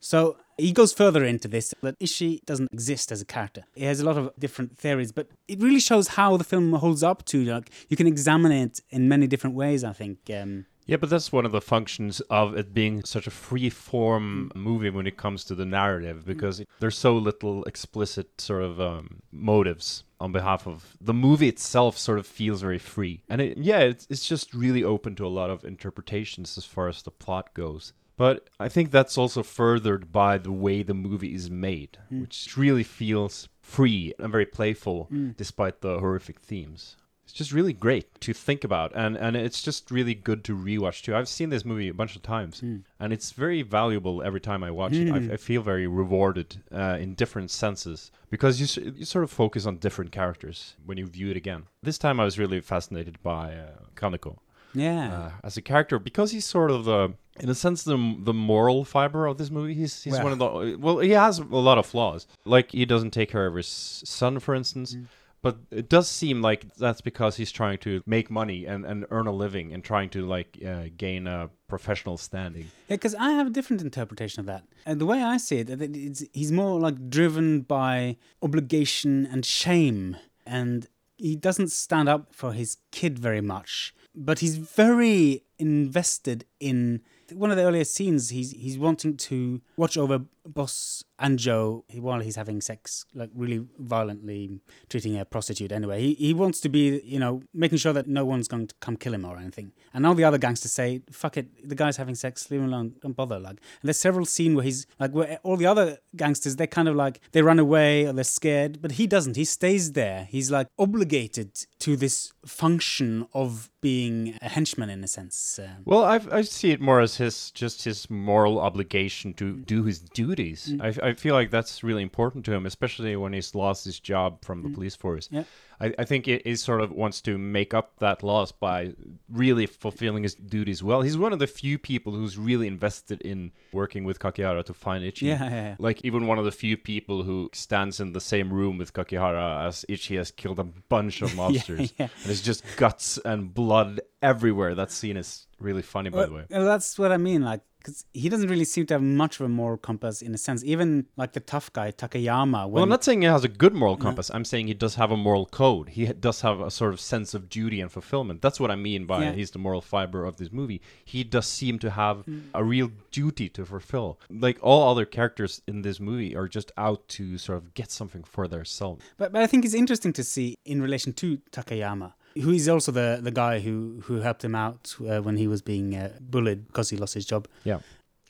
[0.00, 3.64] So he goes further into this that Ichi doesn't exist as a character.
[3.74, 7.02] He has a lot of different theories, but it really shows how the film holds
[7.02, 7.44] up to.
[7.44, 9.84] Like you can examine it in many different ways.
[9.84, 10.18] I think.
[10.30, 14.52] Um, Yeah, but that's one of the functions of it being such a free form
[14.54, 19.20] movie when it comes to the narrative because there's so little explicit sort of um,
[19.32, 23.22] motives on behalf of the movie itself sort of feels very free.
[23.28, 26.88] And it, yeah, it's, it's just really open to a lot of interpretations as far
[26.88, 27.92] as the plot goes.
[28.16, 32.82] But I think that's also furthered by the way the movie is made, which really
[32.84, 36.96] feels free and very playful despite the horrific themes.
[37.24, 41.02] It's just really great to think about and, and it's just really good to rewatch
[41.02, 41.14] too.
[41.16, 42.62] I've seen this movie a bunch of times
[43.00, 45.08] and it's very valuable every time I watch it.
[45.30, 49.66] I, I feel very rewarded uh, in different senses because you, you sort of focus
[49.66, 51.64] on different characters when you view it again.
[51.82, 54.38] This time I was really fascinated by uh, Kaneko
[54.76, 55.12] Yeah.
[55.18, 58.84] uh, as a character because he's sort of the in a sense the the moral
[58.84, 60.24] fiber of this movie he's he's Well.
[60.24, 63.46] one of the well he has a lot of flaws like he doesn't take care
[63.46, 63.66] of his
[64.04, 65.06] son for instance Mm.
[65.42, 69.26] but it does seem like that's because he's trying to make money and, and earn
[69.26, 73.46] a living and trying to like uh, gain a professional standing Yeah, because I have
[73.46, 74.62] a different interpretation of that.
[74.88, 78.16] And the way I see it, it's, he's more like driven by
[78.56, 80.86] obligation and shame, and
[81.16, 83.94] he doesn't stand up for his kid very much.
[84.16, 87.02] But he's very invested in
[87.32, 88.30] one of the earlier scenes.
[88.30, 94.60] He's he's wanting to watch over Boss Anjo while he's having sex, like really violently
[94.88, 95.72] treating a prostitute.
[95.72, 98.74] Anyway, he he wants to be, you know, making sure that no one's going to
[98.80, 99.72] come kill him or anything.
[99.94, 102.94] And all the other gangsters say, "Fuck it, the guy's having sex, leave him alone,
[103.00, 106.56] don't bother." Like, and there's several scenes where he's like, where all the other gangsters,
[106.56, 109.36] they're kind of like they run away or they're scared, but he doesn't.
[109.36, 110.26] He stays there.
[110.30, 115.58] He's like obligated to this function of being a henchman in a sense.
[115.62, 119.84] Um, Well, I I see it more as his just his moral obligation to do
[119.84, 120.00] his
[120.36, 120.68] duties.
[120.72, 121.02] Mm.
[121.02, 124.44] I, I feel like that's really important to him, especially when he's lost his job
[124.44, 124.62] from Mm.
[124.64, 125.28] the police force.
[125.30, 125.44] Yeah.
[125.78, 128.94] I, I think it, he sort of wants to make up that loss by
[129.30, 131.02] really fulfilling his duties well.
[131.02, 135.04] He's one of the few people who's really invested in working with Kakihara to find
[135.04, 135.26] Ichi.
[135.26, 135.76] Yeah, yeah, yeah.
[135.78, 139.66] Like even one of the few people who stands in the same room with Kakihara
[139.66, 141.92] as Ichi has killed a bunch of monsters.
[141.98, 142.08] yeah.
[142.22, 144.74] And it's just guts and blood everywhere.
[144.74, 146.44] That scene is really funny, by the way.
[146.48, 147.42] That's what I mean.
[147.42, 150.38] Like, because he doesn't really seem to have much of a moral compass in a
[150.38, 150.64] sense.
[150.64, 152.68] Even like the tough guy Takayama.
[152.68, 154.28] Well, I'm not saying he has a good moral compass.
[154.34, 155.90] I'm saying he does have a moral code.
[155.90, 158.42] He does have a sort of sense of duty and fulfillment.
[158.42, 159.32] That's what I mean by Yeah.
[159.32, 160.80] he's the moral fiber of this movie.
[161.04, 162.42] He does seem to have Mm.
[162.54, 164.18] a real duty to fulfill.
[164.30, 168.24] Like all other characters in this movie are just out to sort of get something
[168.24, 169.04] for themselves.
[169.16, 172.92] But, but I think it's interesting to see in relation to Takayama, who is also
[172.92, 176.66] the, the guy who, who helped him out uh, when he was being uh, bullied
[176.66, 177.48] because he lost his job.
[177.64, 177.78] Yeah.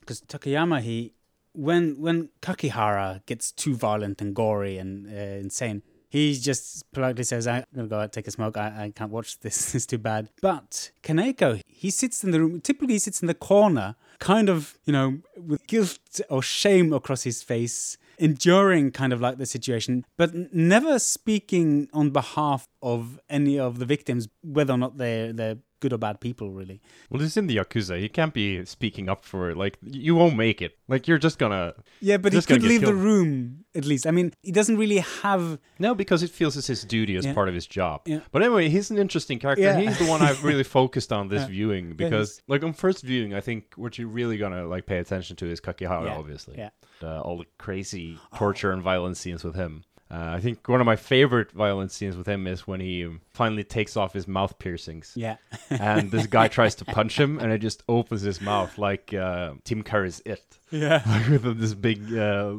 [0.01, 1.13] Because Takayama, he
[1.57, 7.47] when when Kakihara gets too violent and gory and uh, insane, he just politely says,
[7.47, 8.57] "I'm gonna go out take a smoke.
[8.57, 9.75] I, I can't watch this.
[9.75, 12.61] it's too bad." But Kaneko, he sits in the room.
[12.61, 17.23] Typically, he sits in the corner, kind of you know with guilt or shame across
[17.23, 23.59] his face, enduring kind of like the situation, but never speaking on behalf of any
[23.59, 26.81] of the victims, whether or not they're they're good or bad people, really.
[27.11, 27.99] Well, he's in the Yakuza.
[28.01, 30.79] He can't be speaking up for, like, you won't make it.
[30.89, 31.75] Like, you're just gonna.
[32.01, 34.07] Yeah, but he could leave the room at least.
[34.07, 35.59] I mean, he doesn't really have.
[35.79, 37.35] No, because it feels as his duty as Yeah.
[37.35, 38.03] part of his job.
[38.07, 38.21] Yeah.
[38.33, 39.63] But anyway, he's an interesting character.
[39.65, 39.79] Yeah.
[39.79, 41.49] He's the one I've really focused on this Yeah.
[41.49, 45.37] viewing because, like, on first viewing, I think what you're really gonna like pay attention
[45.37, 46.57] to is Kakihara, obviously.
[46.59, 46.71] Yeah.
[47.03, 49.85] Uh, all the crazy torture and violence scenes with him.
[50.09, 53.65] Uh, I think one of my favorite violent scenes with him is when he finally
[53.65, 55.13] takes off his mouth piercings.
[55.17, 55.37] Yeah.
[55.69, 59.55] and this guy tries to punch him, and it just opens his mouth like uh,
[59.65, 61.29] Tim Curry's It yeah.
[61.31, 62.55] with this big, uh,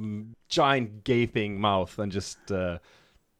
[0.49, 2.79] giant gaping mouth and just uh,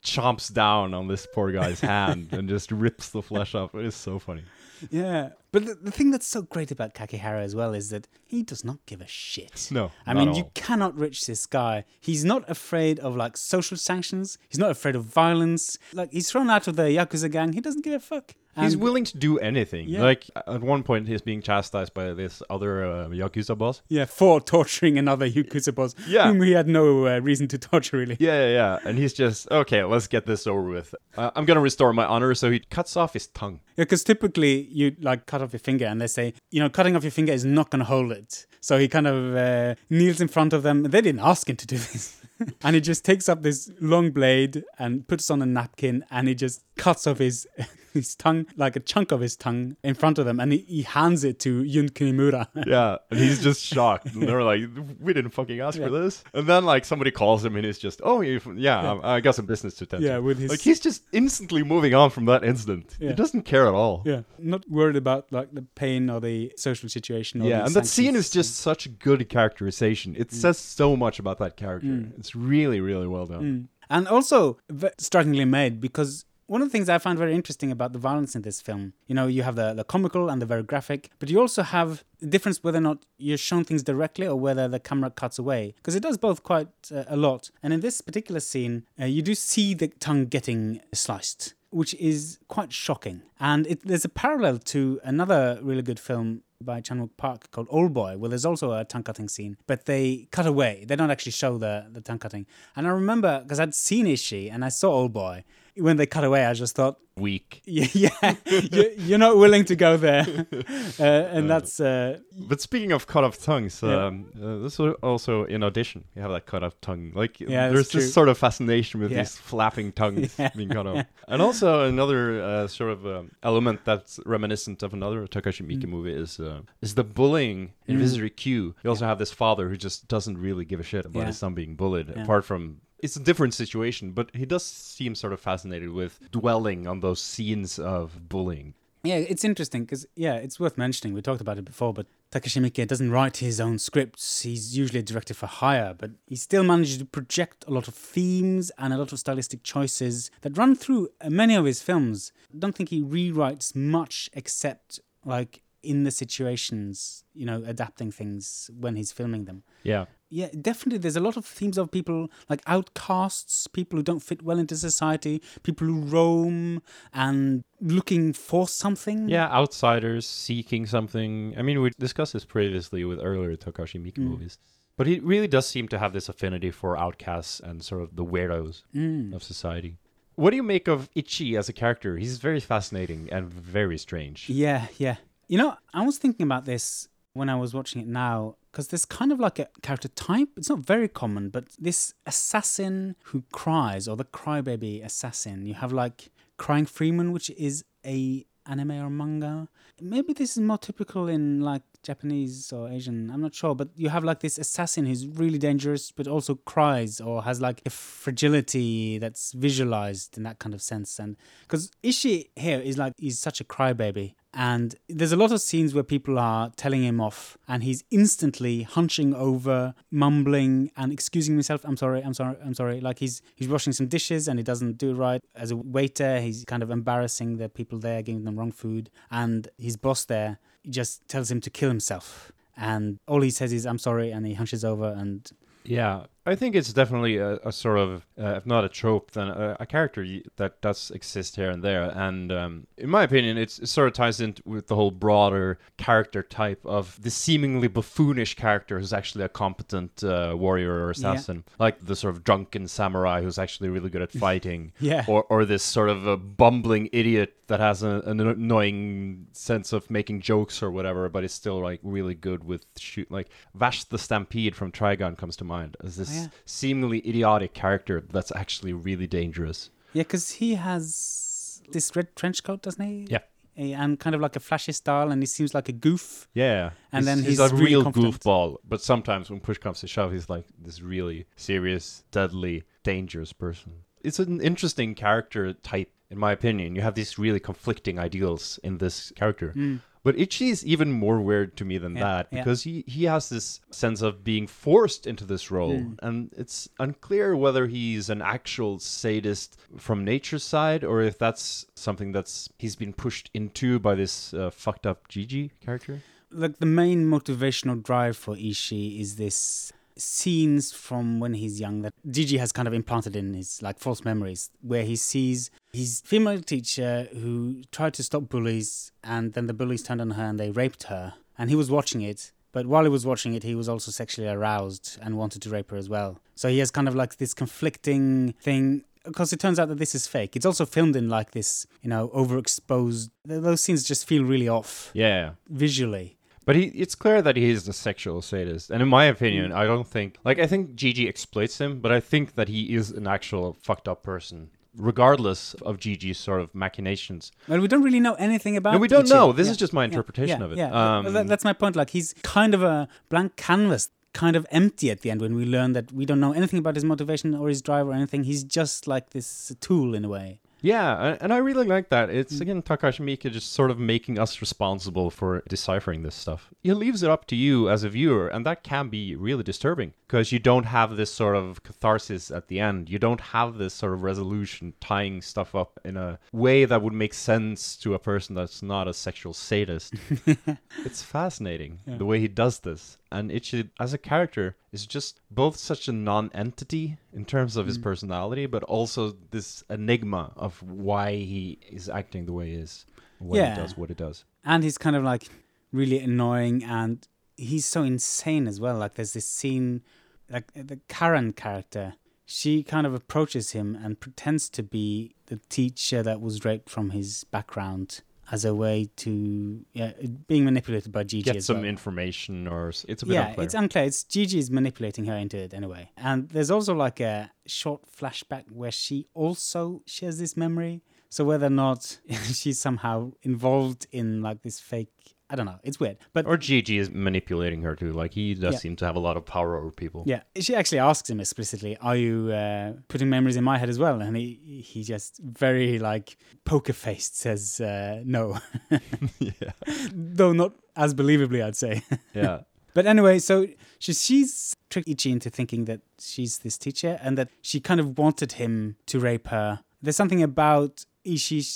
[0.04, 3.76] chomps down on this poor guy's hand and just rips the flesh off.
[3.76, 4.44] It is so funny.
[4.90, 5.30] Yeah.
[5.52, 8.64] But the, the thing that's so great about Kakihara as well is that he does
[8.64, 9.70] not give a shit.
[9.72, 11.86] No, I mean, you cannot reach this guy.
[12.00, 14.38] He's not afraid of like social sanctions.
[14.50, 15.78] He's not afraid of violence.
[15.94, 17.54] Like he's thrown out of the Yakuza gang.
[17.54, 18.36] He doesn't give a fuck.
[18.60, 19.88] He's And- willing to do anything.
[19.90, 20.02] Yeah.
[20.04, 23.82] Like at one point, he's being chastised by this other uh, yakuza boss.
[23.88, 26.28] Yeah, for torturing another Yakuza boss Yeah.
[26.28, 28.18] whom he had no uh, reason to torture, really.
[28.20, 28.80] Yeah, yeah, yeah.
[28.90, 29.84] And he's just okay.
[29.84, 30.94] Let's get this over with.
[31.18, 32.34] Uh, I'm gonna restore my honor.
[32.36, 33.60] So he cuts off his tongue.
[33.78, 36.96] Yeah, because typically you like cut off your finger and they say, you know, cutting
[36.96, 38.48] off your finger is not going to hold it.
[38.60, 40.84] So he kind of uh, kneels in front of them.
[40.84, 42.20] They didn't ask him to do this.
[42.64, 46.36] and he just takes up this long blade and puts on a napkin and he
[46.36, 47.48] just cuts off his
[47.98, 50.40] his tongue, like a chunk of his tongue in front of them.
[50.40, 52.48] And he, he hands it to Yun Kunimura.
[52.68, 54.14] Yeah, and he's just shocked.
[54.14, 54.62] And they're like,
[55.00, 58.02] "We didn't fucking ask for this." And then like somebody calls him, and he's just,
[58.04, 60.60] "Oh, you, yeah, I, I got some business to attend." to." Yeah, with his- like
[60.60, 62.98] he's just instantly moving on from that incident.
[63.00, 64.04] He doesn't care at all.
[64.06, 67.42] yeah, not worried about like the pain or the social situation.
[67.42, 70.16] Or Yeah, and that scene is just such good characterization.
[70.16, 70.34] It mm.
[70.34, 71.88] says so much about that character.
[71.88, 72.18] Mm.
[72.20, 73.42] It's really, really well done.
[73.42, 73.68] Mm.
[73.90, 74.58] And also
[74.98, 78.42] strikingly made because one of the things I find very interesting about the violence in
[78.42, 81.40] this film, you know, you have the, the comical and the very graphic, but you
[81.40, 85.10] also have the difference whether or not you're shown things directly or whether the camera
[85.10, 85.74] cuts away.
[85.78, 87.52] Because it does both quite uh, a lot.
[87.62, 91.54] And in this particular scene, uh, you do see the tongue getting sliced.
[91.70, 93.24] Which is quite shocking.
[93.42, 97.68] And it, there's a parallel to another really good film by Chan Wook Park called
[97.70, 100.86] Old Boy, where there's also a tongue cutting scene, but they cut away.
[100.88, 102.48] They don't actually show the, the tongue cutting.
[102.76, 105.44] And I remember, because I'd seen Ichi and I saw Old Boy,
[105.80, 107.64] when they cut away, I just thought, Weak.
[107.66, 108.36] yeah, yeah
[108.72, 110.26] you're, you're not willing to go there.
[111.00, 115.44] Uh, and that's, uh, But speaking of cut off tongues, um, uh, this is also
[115.46, 116.06] in audition.
[116.16, 117.12] You have that cut off tongue.
[117.14, 119.20] Like Yeah, there's this sort of fascination with Yeah.
[119.20, 120.50] these flapping tongues Yeah.
[120.56, 121.06] being cut off.
[121.28, 125.90] And also another uh, sort of um, element that's reminiscent of another Takashi Miike Mm.
[125.90, 128.76] movie is uh, is the bullying in Visitor Q.
[128.84, 131.26] You also have this father who just doesn't really give a shit about Yeah.
[131.28, 132.24] his son being bullied, Yeah.
[132.24, 132.82] apart from.
[133.00, 137.22] It's a different situation, but he does seem sort of fascinated with dwelling on those
[137.22, 138.74] scenes of bullying.
[139.04, 141.14] yeah, it's interesting because, yeah, it's worth mentioning.
[141.14, 144.42] We talked about it before, but Takashi Miike doesn't write his own scripts.
[144.42, 147.94] He's usually a director for hire, but he still manages to project a lot of
[147.94, 152.34] themes and a lot of stylistic choices that run through many of his films.
[152.54, 158.70] I don't think he rewrites much except like in the situations, you know, adapting things
[158.84, 159.64] when he's filming them.
[159.84, 160.06] Yeah.
[160.30, 160.98] Yeah, definitely.
[161.00, 164.76] There's a lot of themes of people like outcasts, people who don't fit well into
[164.76, 166.82] society, people who roam
[167.14, 169.30] and looking for something.
[169.30, 171.54] Yeah, outsiders seeking something.
[171.58, 174.28] I mean, we discussed this previously with earlier Takashi Miike Mm.
[174.32, 174.58] movies.
[174.98, 178.26] But he really does seem to have this affinity for outcasts and sort of the
[178.26, 179.34] weirdos Mm.
[179.36, 179.98] of society.
[180.36, 182.18] What do you make of Ichi as a character?
[182.18, 183.44] He's very fascinating and
[183.78, 184.50] very strange.
[184.50, 185.18] Yeah, yeah.
[185.48, 189.06] You know, I was thinking about this when I was watching it now because there's
[189.06, 190.50] kind of like a character type.
[190.58, 195.66] It's not very common, but this assassin who cries or the crybaby assassin.
[195.66, 199.70] You have like Crying Freeman, which is a anime or manga.
[200.02, 203.30] Maybe this is more typical in like Japanese or Asian.
[203.30, 207.20] I'm not sure, but you have like this assassin who's really dangerous, but also cries
[207.20, 211.20] or has like a fragility that's visualized in that kind of sense.
[211.20, 215.60] And because Ichi here is like he's such a crybaby, and there's a lot of
[215.60, 221.56] scenes where people are telling him off, and he's instantly hunching over, mumbling, and excusing
[221.56, 221.82] himself.
[221.84, 223.02] I'm sorry, I'm sorry, I'm sorry.
[223.02, 225.44] Like he's he's washing some dishes and he doesn't do it right.
[225.56, 229.68] As a waiter, he's kind of embarrassing the people there, giving them wrong food, and
[229.78, 232.52] his boss there just tells him to kill himself.
[232.76, 235.50] And all he says is "I'm sorry," and he hunches over and
[235.84, 239.50] Yeah, I think it's definitely a, a sort of, uh, if not a trope, then
[239.50, 242.04] a, a character that does exist here and there.
[242.04, 245.78] And um, in my opinion, it's, it sort of ties in with the whole broader
[245.98, 251.66] character type of the seemingly buffoonish character who's actually a competent uh, warrior or assassin,
[251.80, 254.94] like the sort of drunken samurai who's actually really good at fighting.
[255.02, 255.26] Yeah.
[255.28, 260.10] Or, or this sort of a bumbling idiot that has a, an annoying sense of
[260.10, 263.30] making jokes or whatever, but is still like really good with shoot.
[263.30, 266.48] Like Vash the Stampede from Trigun comes to mind as this yeah.
[266.66, 269.90] seemingly idiotic character that's actually really dangerous.
[270.14, 273.28] yeah, because he has this red trench coat, doesn't he?
[273.30, 273.40] Yeah.
[273.76, 276.48] And kind of like a flashy style, and he seems like a goof.
[276.56, 278.40] Yeah, And then he's, he's a really real confident.
[278.40, 278.78] goofball.
[278.88, 283.92] But sometimes when push comes to shove, he's like this really serious, deadly, dangerous person.
[284.24, 286.96] It's an interesting character type, in my opinion.
[286.96, 289.74] You have these really conflicting ideals in this character.
[289.76, 290.00] Mm.
[290.28, 292.18] But Ichi is even more weird to me than.
[292.18, 292.60] Yeah, that yeah.
[292.60, 296.00] because he, he has this sense of being forced into this role.
[296.00, 296.16] Hmm.
[296.22, 302.34] And it's unclear whether he's an actual sadist from nature's side or if that's something
[302.34, 306.22] that's he's been pushed into by this uh, fucked up Jiji character.
[306.52, 312.14] like the main motivational drive for Ichi is this scenes from when he's young that
[312.28, 316.62] Jiji has kind of implanted in his like false memories where he sees his female
[316.62, 320.72] teacher who tried to stop bullies and then the bullies turned on her and they
[320.72, 321.34] raped her.
[321.58, 324.48] And he was watching it but while he was watching it he was also sexually
[324.48, 326.40] aroused and wanted to rape her as well.
[326.56, 330.16] So he has kind of like this conflicting thing because it turns out that this
[330.16, 330.56] is fake.
[330.56, 335.12] It's also filmed in like this you know overexposed those scenes just feel really off
[335.14, 335.52] Yeah.
[335.70, 336.37] visually
[336.68, 338.86] But he, it's clear that he is a sexual sadist.
[338.92, 342.20] And in my opinion, I don't think, like, I think Jiji exploits him, but I
[342.32, 344.60] think that he is an actual fucked up person,
[344.96, 347.52] regardless of Jiji's sort of machinations.
[347.70, 348.94] Well, we don't really know anything about.
[348.94, 349.34] No, we don't Ichi.
[349.34, 349.52] know.
[349.54, 350.78] This Yeah, is just my yeah, interpretation yeah, of it.
[350.78, 351.96] Yeah, Um, that- that's my point.
[351.96, 355.66] Like he's kind of a blank canvas, kind of empty at the end when we
[355.66, 358.44] learn that we don't know anything about his motivation or his drive or anything.
[358.44, 360.60] He's just like this tool in a way.
[360.88, 362.30] Yeah, and- I really like that.
[362.30, 362.62] It's Mm.
[362.62, 366.70] again Takashi Miike just sort of making us responsible for deciphering this stuff.
[366.82, 370.14] He leaves it up to you as a viewer, and that can be really disturbing.
[370.28, 373.10] Because you don't have this sort of catharsis at the end.
[373.10, 377.14] You don't have this sort of resolution tying stuff up in a way that would
[377.14, 380.16] make sense to a person that's not a sexual sadist.
[381.06, 383.18] it's fascinating the way he does this.
[383.32, 387.86] And Ichi, as a character, is just both such a non entity in terms of
[387.86, 387.88] Mm.
[387.88, 393.06] his personality, but also this enigma of why he is acting the way he is,
[393.40, 393.76] when Yeah.
[393.76, 394.44] he does what he does.
[394.66, 395.48] and he's kind of like
[395.94, 397.26] really annoying and
[397.56, 400.02] he's so insane as well like there's this scene
[400.50, 406.24] like the karen character she kind of approaches him and pretends to be the teacher
[406.24, 408.22] that was raped from his background
[408.52, 410.14] as a way to yeah
[410.48, 411.86] being manipulated by Jiji Get some well.
[411.86, 413.66] information, or it's a bit yeah, unclear.
[413.66, 414.06] it's unclear.
[414.06, 416.10] It's Jiji's manipulating her into it anyway.
[416.16, 421.02] And there's also like a short flashback where she also shares this memory.
[421.30, 422.20] So whether or not
[422.54, 425.80] she's somehow involved in like this fake, I don't know.
[425.84, 426.18] It's weird.
[426.34, 428.12] But Or Jiji is manipulating her too.
[428.12, 428.80] Like he does Yeah.
[428.80, 430.24] seem to have a lot of power over people.
[430.26, 433.98] yeah, she actually asks him explicitly, "Are you uh, putting memories in my head as
[433.98, 438.58] well?" And he he just very like poker faced says uh, no,
[439.40, 439.72] yeah.
[440.14, 442.02] though not as believably, I'd say.
[442.34, 442.62] Yeah.
[442.94, 443.68] But anyway, so
[444.00, 448.18] she, she's tricked Ichi into thinking that she's this teacher and that she kind of
[448.18, 449.82] wanted him to rape her.
[450.02, 451.68] There's something about Ichi's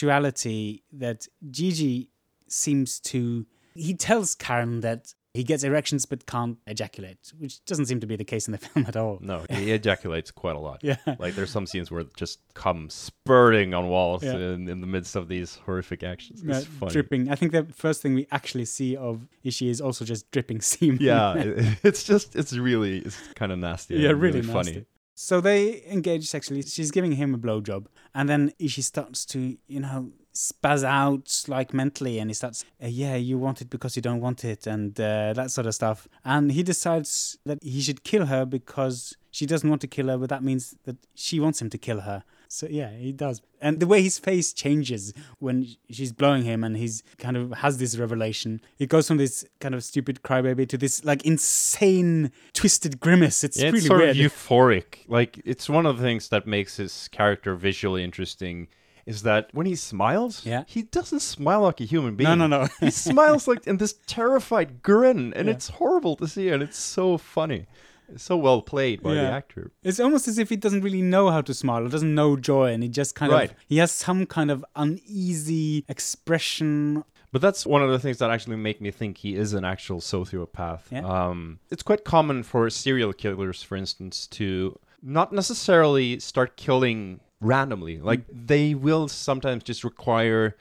[0.00, 2.08] sexuality that Jiji
[2.48, 3.46] seems to.
[3.74, 8.16] He tells Karen that he gets erections but can't ejaculate, which doesn't seem to be
[8.16, 9.18] the case in the film at all.
[9.20, 10.80] No, he ejaculates quite a lot.
[10.82, 10.96] Yeah.
[11.18, 14.36] Like there's some scenes where it just comes spurting on walls Yeah.
[14.36, 16.42] in, in the midst of these horrific actions.
[16.42, 16.92] It's funny.
[16.92, 17.30] dripping.
[17.30, 20.98] I think the first thing we actually see of Ichi is also just dripping semen.
[21.02, 21.34] Yeah,
[21.82, 23.96] it's just it's really it's kind of nasty.
[23.96, 24.70] yeah, and really, funny.
[24.72, 24.86] nasty.
[25.18, 26.62] So they engage sexually.
[26.62, 31.72] She's giving him a blowjob, and then Ichi starts to, you know, spaz out like
[31.72, 34.98] mentally, and he starts, uh, "Yeah, you want it because you don't want it," and
[35.00, 36.06] uh, that sort of stuff.
[36.24, 40.18] And he decides that he should kill her because she doesn't want to kill her,
[40.18, 42.22] but that means that she wants him to kill her.
[42.48, 43.42] So yeah, he does.
[43.60, 47.78] And the way his face changes when she's blowing him and he's kind of has
[47.78, 48.60] this revelation.
[48.78, 53.42] It goes from this kind of stupid crybaby to this like insane twisted grimace.
[53.42, 54.10] It's Yeah, it's really sort weird.
[54.10, 54.98] of euphoric.
[55.08, 58.68] Like it's one of the things that makes his character visually interesting
[59.06, 60.64] is that when he smiles, Yeah.
[60.66, 62.28] he doesn't smile like a human being.
[62.28, 62.68] No, no, no.
[62.80, 65.54] he smiles like in this terrified grin, and Yeah.
[65.54, 67.66] it's horrible to see, and it's so funny.
[68.08, 69.72] It's so well played by the actor.
[69.82, 72.72] It's almost as if he doesn't really know how to smile or doesn't know joy,
[72.72, 73.50] and he just kind Right.
[73.50, 77.04] of he has some kind of uneasy expression.
[77.32, 80.00] But that's one of the things that actually make me think he is an actual
[80.00, 80.82] sociopath.
[80.90, 81.04] Yeah.
[81.04, 87.98] Um, it's quite common for serial killers, for instance, to not necessarily start killing randomly.
[87.98, 90.56] Like they will sometimes just require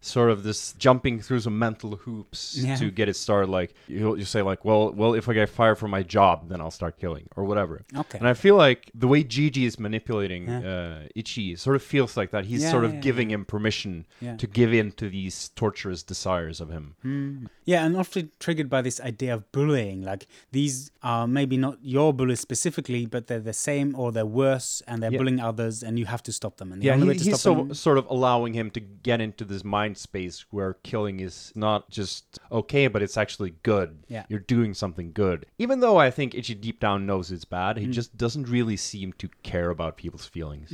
[0.00, 2.76] sort of this jumping through some mental hoops Yeah.
[2.76, 3.50] to get it started.
[3.50, 6.60] Like you'll you say like, well, well, if I get fired from my job, then
[6.60, 7.82] I'll start killing or whatever.
[7.96, 8.18] Okay.
[8.18, 10.60] And I feel like the way Jiji is manipulating Yeah.
[10.60, 12.44] uh, Ichi sort of feels like that.
[12.44, 14.06] He's Yeah, sort of giving him permission
[14.38, 17.48] to give in to these torturous desires of him.
[17.64, 20.02] Yeah, and often triggered by this idea of bullying.
[20.02, 24.80] Like these are maybe not your bullies specifically, but they're the same or they're worse,
[24.86, 26.72] and they're bullying others, and you have to stop them.
[26.72, 28.70] And the Yeah, only he, way to he's stop so, them, sort of allowing him
[28.70, 33.54] to get into this mind space where killing is not just okay, but it's actually
[33.62, 34.04] good.
[34.08, 34.24] Yeah.
[34.28, 35.46] You're doing something good.
[35.58, 37.80] Even though I think Ichi deep down knows it's bad, Mm.
[37.80, 40.72] he just doesn't really seem to care about people's feelings.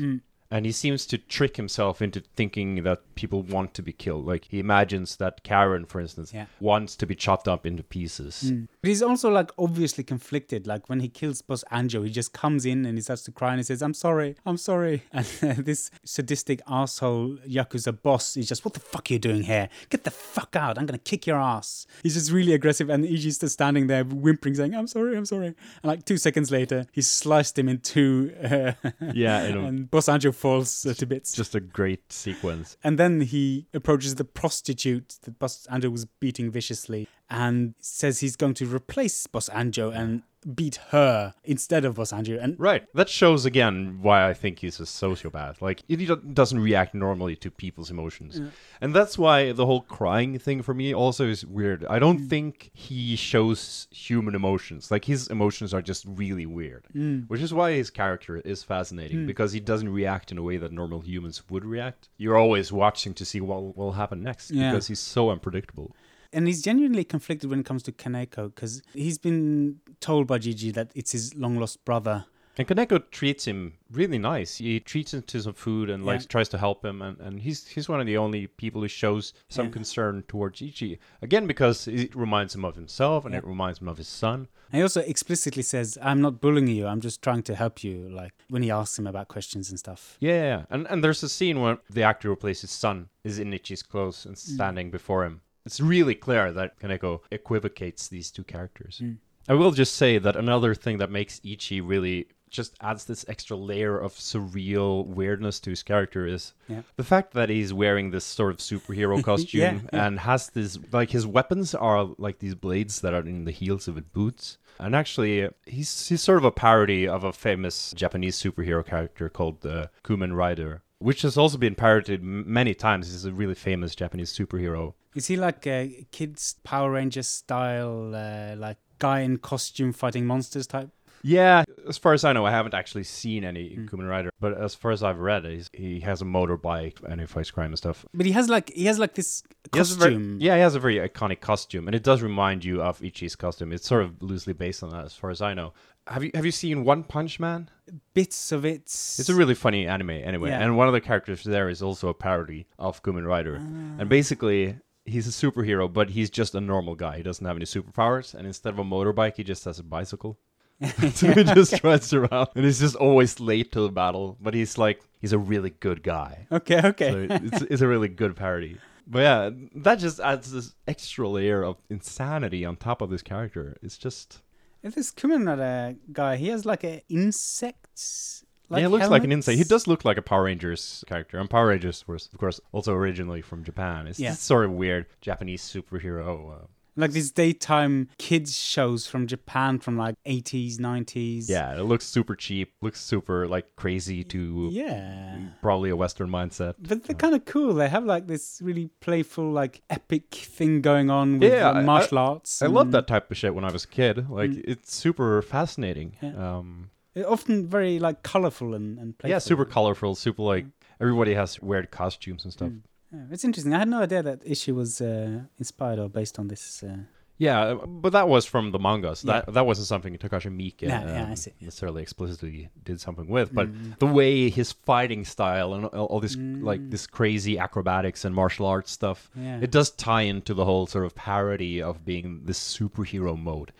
[0.51, 4.25] And he seems to trick himself into thinking that people want to be killed.
[4.27, 6.47] Like he imagines that Karen, for instance, Yeah.
[6.61, 8.53] wants to be chopped up into pieces.
[8.85, 10.67] But he's also like obviously conflicted.
[10.67, 13.53] Like when he kills Boss Anjo, he just comes in and he starts to cry
[13.53, 18.63] and he says, "I'm sorry, I'm sorry." And this sadistic asshole yakuza boss is just,
[18.63, 19.71] "What the fuck are you doing here?
[19.89, 20.77] Get the fuck out!
[20.77, 24.55] I'm gonna kick your ass." He's just really aggressive, and Ichi's just standing there whimpering,
[24.55, 28.35] saying, "I'm sorry, I'm sorry." And like two seconds later, he sliced him in two,
[28.43, 28.73] uh,
[29.15, 31.33] Yeah, and Boss Anjo falls uh, to bits.
[31.33, 32.77] Just a great sequence.
[32.85, 38.37] And then he approaches the prostitute that Boss Anjo was beating viciously and says he's
[38.37, 40.23] going to replace Boss Anjo and
[40.55, 42.43] beat her instead of Boss Anjo.
[42.43, 42.85] And Right.
[42.95, 45.61] That shows again why I think he's a sociopath.
[45.61, 48.41] Like he doesn't react normally to people's emotions,
[48.81, 51.85] and that's why the whole crying thing for me also is weird.
[51.89, 52.29] I don't mm.
[52.29, 54.91] think he shows human emotions.
[54.91, 57.29] Like his emotions are just really weird, mm.
[57.29, 59.27] which is why his character is fascinating mm.
[59.27, 62.09] because he doesn't react in a way that normal humans would react.
[62.17, 64.71] You're always watching to see what will happen next Yeah.
[64.71, 65.95] because he's so unpredictable.
[66.35, 70.73] And he's genuinely conflicted when it comes to Kaneko because he's been told by Jiji
[70.75, 72.27] that it's his long lost brother.
[72.57, 74.59] And Kaneko treats him really nice.
[74.59, 77.67] He treats him to some food and like tries to help him, and, and he's
[77.67, 79.73] he's one of the only people who shows some Yeah.
[79.73, 81.01] concern towards Ichi.
[81.21, 83.39] Again, because it reminds him of himself and Yeah.
[83.39, 84.47] it reminds him of his son.
[84.71, 86.87] And he also explicitly says, "I'm not bullying you.
[86.87, 90.17] I'm just trying to help you." Like when he asks him about questions and stuff.
[90.21, 90.65] Yeah, yeah, yeah.
[90.71, 93.83] and and there's a scene where the actor who plays his son is in Ichi's
[93.83, 94.55] clothes and Mm.
[94.55, 95.41] standing before him.
[95.67, 99.01] It's really clear that Kaneko equivocates these two characters.
[99.03, 99.17] Mm.
[99.49, 103.57] I will just say that another thing that makes Ichi really just adds this extra
[103.57, 106.83] layer of surreal weirdness to his character is Yeah.
[106.97, 110.07] the fact that he's wearing this sort of superhero costume Yeah, yeah.
[110.07, 113.89] and has this like his weapons are like these blades that are in the heels
[113.89, 114.59] of his boots.
[114.79, 119.65] And actually, he's he's sort of a parody of a famous Japanese superhero character called
[119.67, 123.11] uh, Kamen Rider, which has also been parodied m- many times.
[123.11, 124.95] He's a really famous Japanese superhero.
[125.15, 130.67] Is he like a kids Power Ranger style, uh, like guy in costume fighting monsters
[130.67, 130.91] type?
[131.27, 133.89] Yeah, as far as I know, I haven't actually seen any Mm.
[133.89, 137.27] Kamen Rider, but as far as I've read, he's, he has a motorbike and he
[137.27, 138.05] fights crime and stuff.
[138.13, 139.43] But he has like he has like this
[139.73, 139.85] He very-
[140.15, 140.37] costume.
[140.41, 143.73] yeah, he has a very iconic costume, and it does remind you of Ichi's costume.
[143.73, 145.73] It's sort of loosely based on that, as far as I know.
[146.09, 147.71] Have you have you seen One Punch Man?
[148.13, 148.83] Bits of it.
[148.83, 150.51] It's a really funny anime, anyway.
[150.51, 150.61] Yeah.
[150.63, 154.01] And one of the characters there is also a parody of Kamen Rider, Ah.
[154.01, 154.77] and basically.
[155.05, 157.19] He's a superhero, but he's just a normal guy.
[157.19, 160.39] He doesn't have any superpowers, and instead of a motorbike, he just has a bicycle.
[161.13, 164.37] so he just rides around, and he's just always late to the battle.
[164.41, 166.47] But he's like, he's a really good guy.
[166.51, 167.11] Okay, okay.
[167.11, 168.79] So it's, it's a really good parody.
[169.07, 173.77] But yeah, that just adds this extra layer of insanity on top of this character.
[173.83, 174.41] It's just
[174.83, 178.44] If this Kamen Rider guy, he has like a insect.
[178.71, 179.49] Like yeah, it looks like an helmets?
[179.49, 179.59] insect.
[179.59, 182.93] He does look like a Power Rangers character, and Power Rangers was, of course, also
[182.95, 184.07] originally from Japan.
[184.07, 184.31] It's Yeah.
[184.31, 186.53] this sort of weird Japanese superhero.
[186.63, 191.51] Uh, Like these daytime kids shows from Japan from like 80s, 90s.
[191.51, 192.73] yeah, it looks super cheap.
[192.81, 195.39] Looks super like crazy to Yeah.
[195.61, 196.75] probably a Western mindset.
[196.79, 197.75] But they're kind of cool.
[197.75, 202.19] They have like this really playful, like epic thing going on with Yeah, I- martial
[202.19, 202.63] arts.
[202.63, 204.31] I love and that type of shit when I was a kid.
[204.31, 204.63] Like Mm.
[204.65, 206.17] it's super fascinating.
[206.23, 206.59] Yeah.
[206.59, 206.91] Um,
[207.27, 209.31] often very like colorful and, and playful.
[209.35, 210.15] yeah, super colorful.
[210.15, 210.67] Super like
[211.01, 212.71] everybody has weird costumes and stuff.
[212.71, 212.81] Mm.
[213.13, 213.73] Yeah, it's interesting.
[213.75, 216.83] I had no idea that issue was uh, inspired or based on this.
[216.83, 216.97] Uh,
[217.39, 219.25] Yeah, but that was from the mangas.
[219.25, 219.33] Yeah.
[219.33, 221.35] That that wasn't something Takashi Miike um, yeah.
[221.61, 223.49] necessarily explicitly did something with.
[223.53, 223.99] But Mm.
[223.99, 226.37] the way his fighting style and all, all this
[226.71, 226.91] like Mm.
[226.91, 229.59] this crazy acrobatics and martial arts stuff, yeah.
[229.67, 233.73] it does tie into the whole sort of parody of being this superhero mode.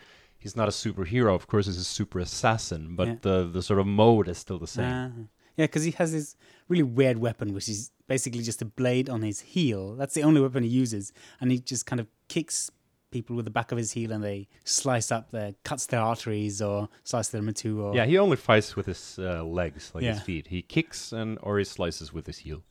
[0.45, 1.65] He's not a superhero, of course.
[1.65, 3.15] He's a super assassin, but Yeah.
[3.27, 4.85] the the sort of mode is still the same.
[4.85, 5.09] Ah.
[5.57, 6.35] yeah, because he has this
[6.71, 9.95] really weird weapon, which is basically just a blade on his heel.
[9.99, 12.69] That's the only weapon he uses, and he just kind of kicks
[13.09, 16.61] people with the back of his heel, and they slice up their cuts their arteries
[16.61, 17.81] or slice them in two.
[17.83, 20.45] Or yeah, he only fights with his uh, legs, like his feet.
[20.55, 22.61] He kicks and or he slices with his heel.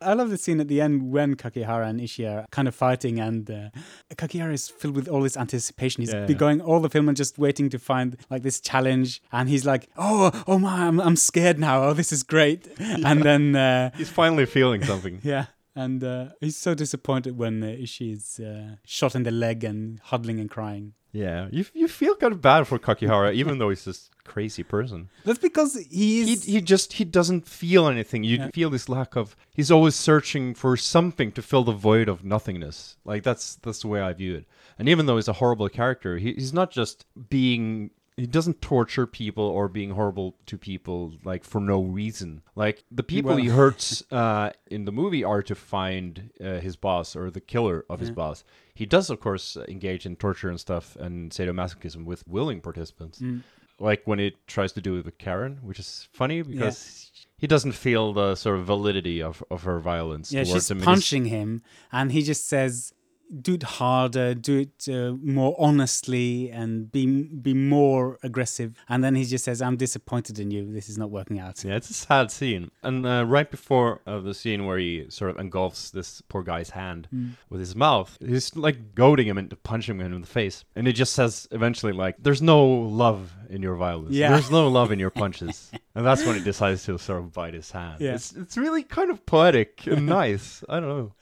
[0.00, 3.18] I love the scene at the end when Kakihara and Ichi are kind of fighting,
[3.18, 3.70] and uh,
[4.14, 6.02] Kakihara is filled with all this anticipation.
[6.02, 6.34] He's Yeah, yeah.
[6.36, 9.88] going all the film and just waiting to find like this challenge, and he's like,
[9.96, 11.82] "Oh, oh my, I'm, I'm scared now.
[11.84, 12.68] Oh, this is great."
[13.04, 15.20] And then, uh, He's finally feeling something.
[15.24, 19.64] yeah, and uh, he's so disappointed when uh, Ichi is uh, shot in the leg
[19.64, 20.92] and huddling and crying.
[21.16, 25.08] Yeah, you you feel kind of bad for Kakihara, even though he's this crazy person.
[25.24, 28.22] That's because he He he just he doesn't feel anything.
[28.24, 28.50] You Yeah.
[28.52, 29.34] feel this lack of.
[29.54, 32.96] He's always searching for something to fill the void of nothingness.
[33.04, 34.44] Like that's that's the way I view it.
[34.78, 37.90] And even though he's a horrible character, he, he's not just being.
[38.16, 42.40] He doesn't torture people or being horrible to people like for no reason.
[42.54, 47.14] Like the people he hurts uh, in the movie are to find uh, his boss
[47.14, 48.42] or the killer of his boss.
[48.74, 53.42] He does, of course, engage in torture and stuff and sadomasochism with willing participants Mm.
[53.78, 57.72] like when he tries to do it with Karen, which is funny because he doesn't
[57.72, 60.80] feel the sort of validity of, of her violence Yeah, towards she's him.
[60.80, 61.62] punching him,
[61.92, 62.94] and he just says,
[63.42, 69.14] "Do it harder, do it uh, more honestly, and be be more aggressive." And then
[69.14, 70.72] he just says, "I'm disappointed in you.
[70.72, 72.70] This is not working out." Yeah, it's a sad scene.
[72.82, 76.70] And uh, right before uh, the scene where he sort of engulfs this poor guy's
[76.70, 77.30] hand Mm.
[77.50, 80.64] with his mouth, he's like goading him into punching him in the face.
[80.74, 84.14] And he just says eventually, like, "There's no love in your violence.
[84.14, 84.30] Yeah.
[84.30, 87.54] There's no love in your punches." and that's when he decides to sort of bite
[87.54, 88.00] his hand.
[88.00, 88.14] Yeah.
[88.14, 90.62] It's it's really kind of poetic and nice.
[90.68, 91.12] I don't know.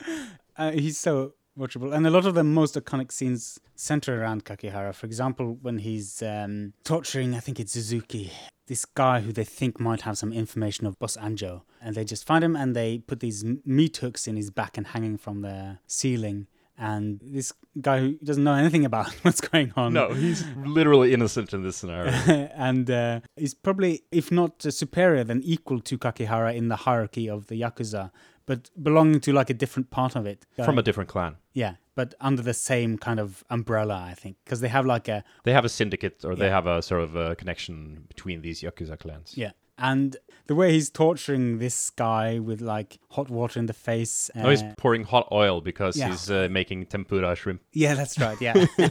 [0.56, 4.94] Uh, he's so watchable, and a lot of the most iconic scenes center around Kakihara.
[4.94, 8.32] For example, when he's um, torturing, I think it's Suzuki,
[8.66, 12.26] this guy who they think might have some information of Boss Anjo, and they just
[12.26, 15.78] find him and they put these meat hooks in his back and hanging from the
[15.86, 16.46] ceiling.
[16.76, 19.92] and this guy who doesn't know anything about what's going on.
[19.92, 22.10] No, he's literally innocent in this scenario.
[22.56, 27.46] and uh, is probably, if not superior, then equal to Kakihara in the hierarchy of
[27.46, 28.10] the Yakuza,
[28.46, 30.46] but belonging to like a different part of it.
[30.64, 31.36] From a different clan.
[31.52, 35.24] yeah, but under the same kind of umbrella, I think, because they have like a
[35.44, 38.98] They have a syndicate or they have a sort of a connection between these Yakuza
[38.98, 39.36] clans.
[39.36, 39.52] yeah.
[39.76, 40.16] And
[40.46, 44.30] the way he's torturing this guy with like hot water in the face.
[44.34, 46.10] No, he's uh, pouring hot oil because Yeah.
[46.10, 47.62] he's uh, making tempura shrimp.
[47.72, 48.40] yeah, that's right.
[48.40, 48.66] Yeah.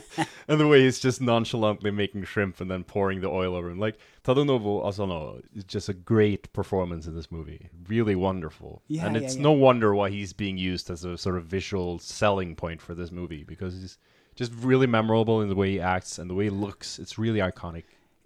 [0.47, 3.79] And the way he's just nonchalantly making shrimp and then pouring the oil over him.
[3.79, 7.69] Like, Tadanobu Asano is just a great performance in this movie.
[7.87, 8.81] Really wonderful.
[8.89, 9.41] Yeah, and yeah, it's yeah.
[9.43, 13.09] no wonder why he's being used as a sort of visual selling point for this
[13.09, 13.97] movie because he's
[14.35, 16.99] just really memorable in the way he acts and the way he looks.
[16.99, 17.83] It's really iconic.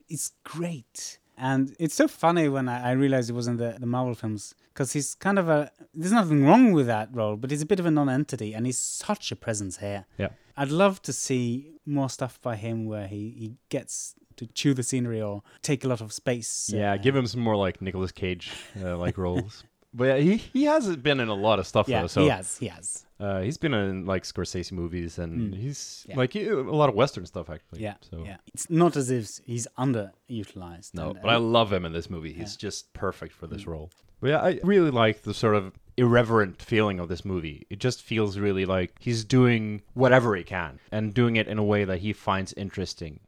[0.09, 1.19] it's great.
[1.37, 4.55] And it's so funny when I, I realized it was in the, the Marvel films
[4.73, 5.71] because he's kind of a.
[5.93, 8.65] There's nothing wrong with that role, but he's a bit of a non entity and
[8.65, 10.05] he's such a presence here.
[10.17, 10.29] Yeah.
[10.55, 14.83] I'd love to see more stuff by him where he, he gets to chew the
[14.83, 16.71] scenery or take a lot of space.
[16.73, 19.63] Yeah, uh, give him some more like Nicolas Cage uh, like roles.
[19.97, 22.07] But yeah, he he hasn't been in a lot of stuff Yeah, though.
[22.07, 22.57] So he has.
[22.59, 23.05] He has.
[23.19, 25.57] Uh, he's been in like Scorsese movies and Mm.
[25.57, 26.17] he's Yeah.
[26.17, 27.81] like he- a lot of Western stuff actually.
[27.81, 27.95] Yeah.
[28.11, 28.37] So Yeah.
[28.53, 30.93] It's not as if he's underutilized.
[30.93, 32.33] no, and, but I uh, love him in this movie.
[32.33, 32.59] He's Yeah.
[32.69, 33.67] just perfect for this Mm.
[33.67, 33.89] role.
[34.21, 37.65] But yeah, I really like the sort of irreverent feeling of this movie.
[37.69, 41.63] It just feels really like he's doing whatever he can and doing it in a
[41.63, 43.19] way that he finds interesting.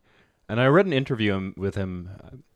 [0.48, 2.10] And I read an interview with him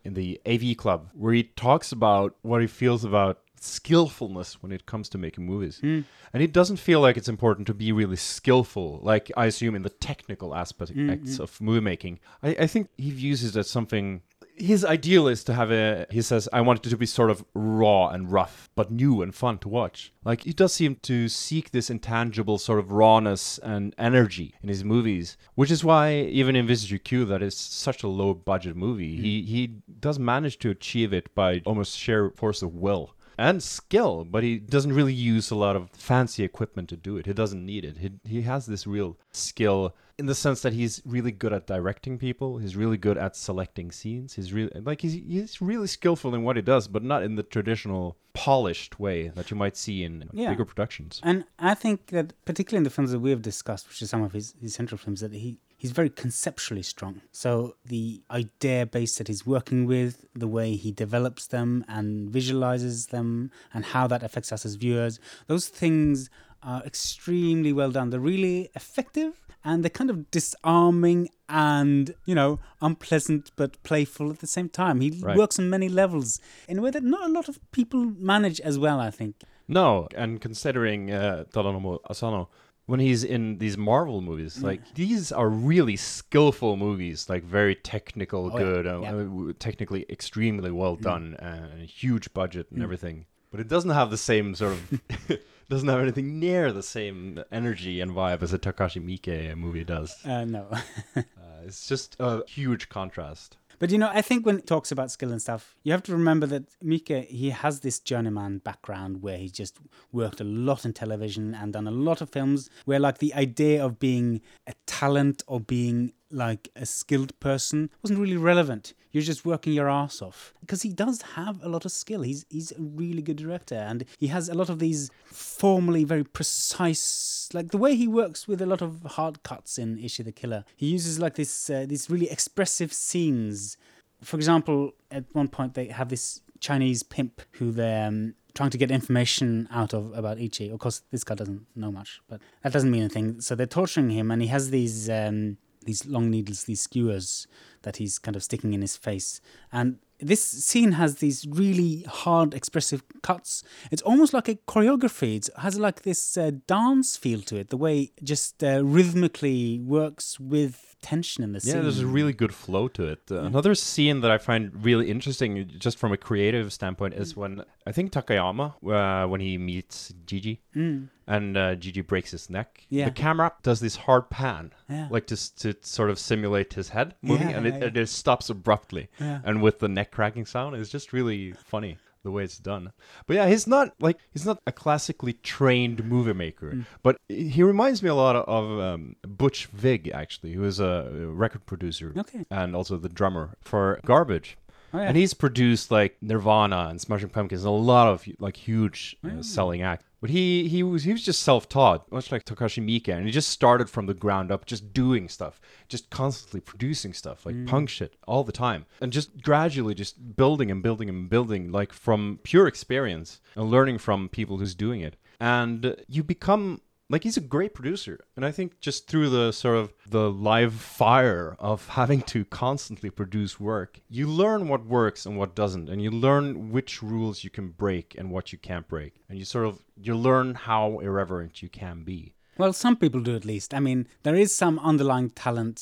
[0.04, 4.86] in the AV Club where he talks about what he feels about skillfulness when it
[4.86, 5.80] comes to making movies.
[5.84, 6.04] Mm.
[6.34, 9.84] And he doesn't feel like it's important to be really skillful, like I assume in
[9.84, 12.20] the technical aspects Mm, of movie making.
[12.42, 14.22] I, I think he views it as something.
[14.56, 16.06] His ideal is to have a.
[16.12, 19.34] He says, "I want it to be sort of raw and rough, but new and
[19.34, 23.96] fun to watch." Like he does seem to seek this intangible sort of rawness and
[23.98, 28.08] energy in his movies, which is why even in Visitor Q, that is such a
[28.08, 29.62] low budget movie, he he
[30.00, 34.58] does manage to achieve it by almost sheer force of will and skill, but he
[34.60, 37.26] doesn't really use a lot of fancy equipment to do it.
[37.26, 37.98] He doesn't need it.
[37.98, 42.20] He, he has this real skill in the sense that he's really good at directing
[42.20, 42.60] people.
[42.60, 44.36] He's really good at selecting scenes.
[44.36, 47.42] He's really like he's he's really skillful in what he does, but not in the
[47.44, 50.50] traditional polished way that you might see in Yeah.
[50.50, 51.20] bigger productions.
[51.24, 54.24] And I think that particularly in the films that we have discussed, which are some
[54.24, 57.14] of his, his central films, that he he's very conceptually strong.
[57.34, 63.08] So the idea base that he's working with, the way he develops them and visualizes
[63.08, 66.30] them, and how that affects us as viewers, those things
[66.72, 68.10] are extremely well done.
[68.12, 69.34] They're really effective
[69.66, 75.02] and they're kind of disarming and, you know, unpleasant but playful at the same time.
[75.02, 75.38] He Right.
[75.38, 78.80] works on many levels in a way that not a lot of people manage as
[78.80, 79.34] well, I think.
[79.68, 82.48] No, and considering uh, Tadanobu Asano,
[82.86, 84.64] when he's in these Marvel movies, Mm.
[84.64, 89.10] like these are really skillful movies, like very technical, Oh, good, uh, yeah.
[89.10, 92.84] uh, w- technically extremely well done, and a huge budget and Mm.
[92.84, 93.26] everything.
[93.52, 95.02] But it doesn't have the same sort of,
[95.70, 100.16] doesn't have anything near the same energy and vibe as a Takashi Miike movie does.
[100.26, 100.68] Uh, no.
[101.16, 103.58] Uh, it's just a huge contrast.
[103.80, 106.12] But you know, I think when he talks about skill and stuff, you have to
[106.14, 109.78] remember that Miike, he has this journeyman background where he just
[110.12, 113.84] worked a lot in television and done a lot of films where, like, the idea
[113.84, 118.94] of being a talent or being like a skilled person wasn't really relevant.
[119.12, 122.22] You're just working your ass off because he does have a lot of skill.
[122.24, 126.24] He's he's a really good director and he has a lot of these formally very
[126.24, 130.32] precise, like the way he works with a lot of hard cuts in Ichi the
[130.32, 130.66] Killer.
[130.76, 133.78] He uses like this uh, these really expressive scenes.
[134.24, 138.78] For example, at one point they have this Chinese pimp who they're um, trying to
[138.78, 140.70] get information out of about Ichi.
[140.70, 143.42] Of course, this guy doesn't know much, but that doesn't mean anything.
[143.42, 147.48] So they're torturing him, and he has these um, these long needles, these skewers
[147.84, 149.42] that he's kind of sticking in his face.
[149.72, 153.64] And this scene has these really hard, expressive cuts.
[153.92, 155.38] It's almost like a choreography.
[155.38, 157.70] It has like this uh, dance feel to it.
[157.70, 161.76] The way it just uh, rhythmically works with tension in the scene.
[161.76, 163.22] Yeah, there's a really good flow to it.
[163.30, 167.20] Uh, Another scene that I find really interesting, just from a creative standpoint, Mm.
[167.22, 171.10] is when I think Takayama, uh, when he meets Jiji, Mm.
[171.28, 172.86] and uh, Jiji breaks his neck.
[172.90, 173.06] Yeah.
[173.06, 175.08] The camera does this hard pan, Yeah.
[175.12, 177.86] like to to sort of simulate his head moving, Yeah, and it, yeah.
[177.88, 179.42] it just stops abruptly, Yeah.
[179.44, 182.92] and with the neck cracking sound, it's just really funny the way it's done.
[183.28, 186.86] But yeah, he's not like he's not a classically trained movie maker, Mm.
[187.04, 191.66] but he reminds me a lot of um, Butch Vig actually, who is a record
[191.66, 192.46] producer Okay.
[192.50, 194.58] and also the drummer for Garbage.
[194.94, 195.08] Oh, yeah.
[195.08, 199.42] and he's produced like Nirvana and Smashing Pumpkins, and a lot of like huge uh,
[199.42, 200.06] selling acts.
[200.22, 203.50] But he he was he was just self-taught, much like Takashi Miike, and he just
[203.50, 208.16] started from the ground up, just doing stuff, just constantly producing stuff like punk shit
[208.28, 212.68] all the time, and just gradually just building and building and building, like from pure
[212.68, 216.80] experience and learning from people who's doing it, and you become
[217.14, 220.74] like he's a great producer and i think just through the sort of the live
[220.74, 226.02] fire of having to constantly produce work you learn what works and what doesn't and
[226.02, 229.66] you learn which rules you can break and what you can't break and you sort
[229.66, 233.74] of you learn how irreverent you can be Well, some people do at least.
[233.74, 235.78] I mean, there is some underlying talent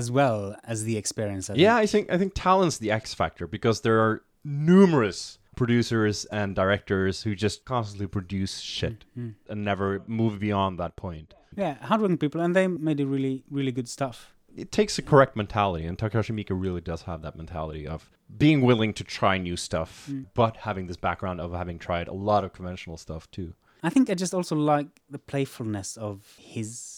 [0.00, 1.48] as well as the experience.
[1.48, 4.14] I yeah i think i think talent's the x factor because there are
[4.44, 9.34] numerous producers and directors who just constantly produce mm, shit mm.
[9.48, 13.72] and never move beyond that point Yeah, hardworking people, and they made it really, really
[13.72, 14.32] good stuff.
[14.56, 18.60] it takes a correct mentality, and Takashi Miike really does have that mentality of being
[18.62, 20.26] willing to try new stuff, mm.
[20.34, 23.54] but having this background of having tried a lot of conventional stuff too.
[23.82, 26.95] I think I just also like the playfulness of his.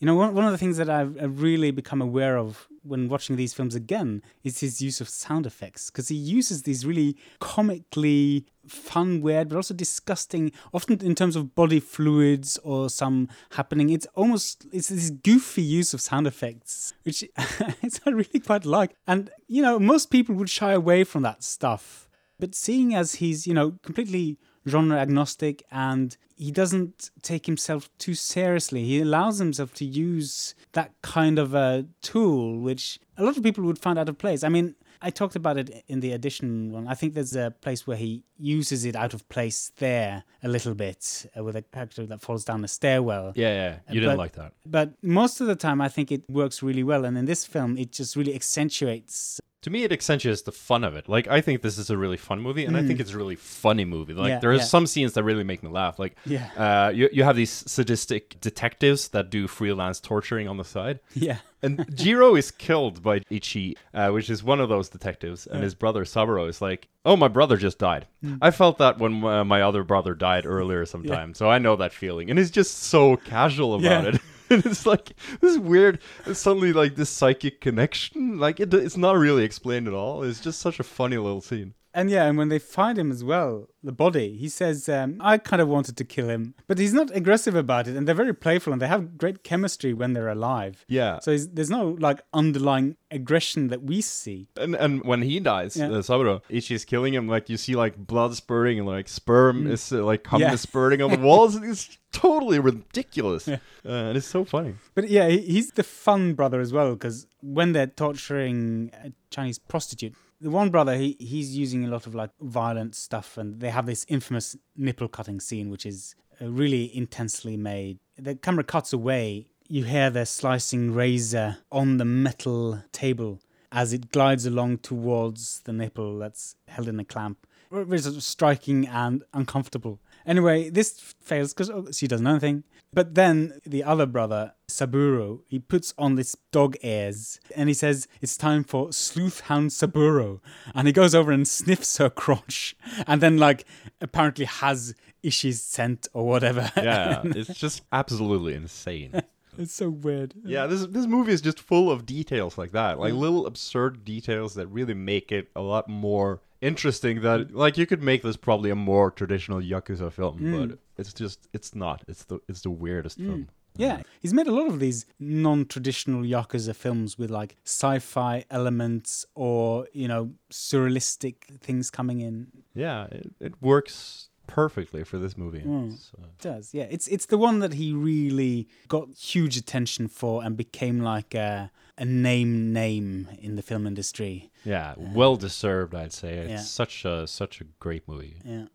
[0.00, 3.10] You know, one, one of the things that I've, I've really become aware of when
[3.10, 7.18] watching these films again is his use of sound effects because he uses these really
[7.38, 13.90] comically fun, weird, but also disgusting, often in terms of body fluids or some happening.
[13.90, 18.96] It's almost it's this goofy use of sound effects, which I really quite like.
[19.06, 23.46] And you know, most people would shy away from that stuff, but seeing as he's
[23.46, 24.38] you know completely
[24.70, 28.84] genre agnostic and he doesn't take himself too seriously.
[28.84, 33.64] He allows himself to use that kind of a tool, which a lot of people
[33.64, 34.42] would find out of place.
[34.42, 36.86] I mean, I talked about it in the edition one.
[36.86, 40.74] I think there's a place where he uses it out of place there a little
[40.74, 43.32] bit uh, with a character that falls down a stairwell.
[43.34, 44.52] Yeah, yeah, you didn't like that.
[44.66, 47.04] But most of the time, I think it works really well.
[47.04, 49.40] And in this film, it just really accentuates.
[49.62, 51.06] To me, it accentuates the fun of it.
[51.06, 53.36] Like, I think this is a really fun movie, and I think it's a really
[53.36, 54.14] funny movie.
[54.14, 54.62] Like, Yeah, there are yeah.
[54.62, 55.98] some scenes that really make me laugh.
[55.98, 56.48] Like, Yeah.
[56.56, 61.00] uh, you you have these sadistic detectives that do freelance torturing on the side.
[61.14, 61.38] Yeah.
[61.62, 65.74] And Jiro is killed by Ichi, uh, which is one of those detectives, and his
[65.74, 68.36] brother Saburo is like, "Oh, my brother just died." Hmm.
[68.40, 71.92] I felt that when uh, my other brother died earlier sometime, so I know that
[71.92, 74.08] feeling, and he's just so casual about Yeah.
[74.14, 74.20] it.
[74.64, 76.00] it's like this weird,
[76.32, 78.38] suddenly like this psychic connection.
[78.38, 80.24] Like it, it's not really explained at all.
[80.24, 81.74] It's just such a funny little scene.
[81.92, 85.38] And yeah, and when they find him as well, the body, he says, um, I
[85.38, 86.54] kind of wanted to kill him.
[86.68, 89.92] But he's not aggressive about it, and they're very playful, and they have great chemistry
[89.92, 90.84] when they're alive.
[90.86, 91.18] Yeah.
[91.18, 94.48] So he's, there's no like underlying aggression that we see.
[94.56, 95.90] And and when he dies, Yeah.
[95.90, 97.26] uh, Saburo, Ichi is killing him.
[97.26, 100.38] Like you see, like blood spurting and like sperm is uh, like Mm.
[100.40, 100.54] Yeah.
[100.56, 101.56] spurting on the walls.
[101.56, 104.74] It's totally ridiculous, uh, and it's so funny.
[104.94, 110.14] But yeah, he's the fun brother as well, because when they're torturing a Chinese prostitute,
[110.40, 113.86] the one brother, he, he's using a lot of like violent stuff, and they have
[113.86, 117.98] this infamous nipple cutting scene, which is uh, really intensely made.
[118.16, 123.40] The camera cuts away, you hear the slicing razor on the metal table
[123.72, 127.46] as it glides along towards the nipple that's held in a clamp.
[127.70, 130.00] Sort striking and uncomfortable.
[130.30, 132.62] Anyway, this fails because oh, she doesn't know anything.
[132.92, 138.06] But then the other brother, Saburo, he puts on this dog ears and he says,
[138.20, 140.40] It's time for Sleuth Hound Saburo.
[140.72, 142.76] And he goes over and sniffs her crotch
[143.08, 143.64] and then, like,
[144.00, 146.70] apparently has Ichi's scent or whatever.
[146.76, 149.22] Yeah, it's just absolutely insane.
[149.58, 150.34] It's so weird.
[150.44, 154.54] Yeah, this this movie is just full of details like that, like little absurd details
[154.54, 157.22] that really make it a lot more interesting.
[157.22, 160.68] That like you could make this probably a more traditional yakuza film, mm.
[160.68, 162.04] but it's just it's not.
[162.08, 163.26] It's the it's the weirdest mm.
[163.26, 163.48] film.
[163.76, 169.86] Yeah, he's made a lot of these non-traditional yakuza films with like sci-fi elements or
[169.92, 172.48] you know surrealistic things coming in.
[172.74, 175.62] Yeah, it, it works perfectly for this movie.
[175.66, 175.94] Uh,
[176.24, 176.88] It does yeah?
[176.90, 181.70] It's it's the one that he really got huge attention for and became like a
[181.98, 184.50] a name name in the film industry.
[184.64, 186.32] yeah, well deserved, I'd say.
[186.44, 186.64] It's Yeah.
[186.84, 188.36] such a such a great movie.
[188.44, 188.66] Yeah,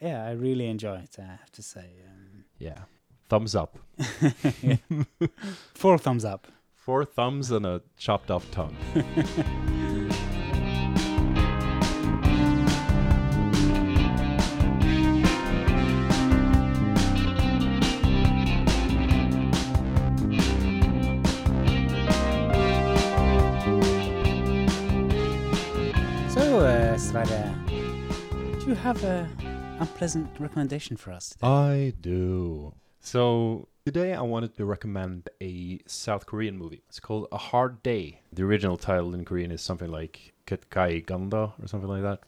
[0.00, 1.16] yeah, I really enjoy it.
[1.18, 2.80] I have to say, um, Yeah,
[3.28, 3.78] thumbs up.
[5.74, 6.46] four thumbs up.
[6.74, 8.76] Four thumbs and a chopped off tongue.
[28.84, 29.26] have a
[29.80, 31.30] unpleasant recommendation for us?
[31.30, 31.46] Today?
[31.46, 32.74] I do.
[33.00, 36.82] So Today, I wanted to recommend a South Korean movie.
[36.88, 38.20] It's called A Hard Day.
[38.32, 42.20] The original title in Korean is something like Ketkai Ganda or something like that,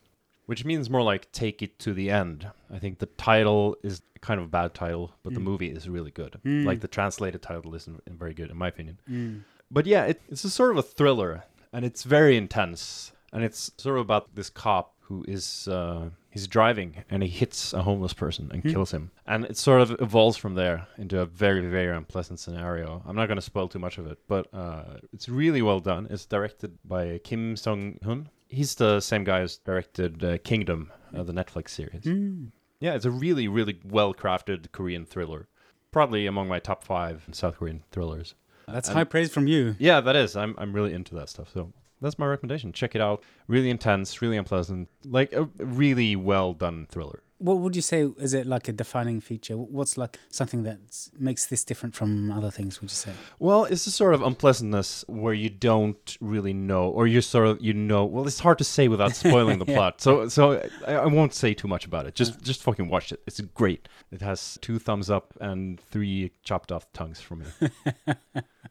[0.44, 2.46] which means more like Take It to the End.
[2.70, 5.44] I think the title is kind of a bad title, but the Mm.
[5.44, 6.36] movie is really good.
[6.44, 6.66] Mm.
[6.66, 9.00] Like the translated title isn't very good, in my opinion.
[9.10, 9.44] Mm.
[9.70, 13.12] But yeah, it, it's a sort of a thriller, and it's very intense.
[13.32, 17.72] And it's sort of about this cop who is uh, he's driving and he hits
[17.72, 18.70] a homeless person and Hmm.
[18.72, 19.10] kills him.
[19.26, 23.02] And it sort of evolves from there into a very very unpleasant scenario.
[23.06, 26.06] I'm not going to spoil too much of it, but uh, it's really well done.
[26.10, 28.28] It's directed by Kim Seong-hun.
[28.48, 32.02] He's the same guy who's directed uh, Kingdom, uh, the Netflix series.
[32.04, 32.50] Mm.
[32.80, 35.48] Yeah, it's a really really well crafted Korean thriller.
[35.92, 38.34] Probably among my top five South Korean thrillers.
[38.68, 39.76] That's And- high praise from you.
[39.78, 40.36] Yeah, that is.
[40.36, 41.48] I'm I'm really into that stuff.
[41.54, 42.72] So that's my recommendation.
[42.72, 43.22] Check it out.
[43.48, 47.22] Really intense, really unpleasant, like a really well done thriller.
[47.38, 49.58] What would you say is it like a defining feature?
[49.58, 50.78] What's like something that
[51.18, 52.80] makes this different from other things?
[52.80, 53.12] Would you say?
[53.38, 57.60] Well, it's a sort of unpleasantness where you don't really know, or you sort of
[57.60, 58.06] you know.
[58.06, 59.74] Well, it's hard to say without spoiling the Yeah.
[59.76, 60.00] plot.
[60.00, 62.14] So so I, I won't say too much about it.
[62.14, 63.20] Just just fucking watch it.
[63.26, 63.86] It's great.
[64.10, 67.46] It has two thumbs up and three chopped off tongues from me.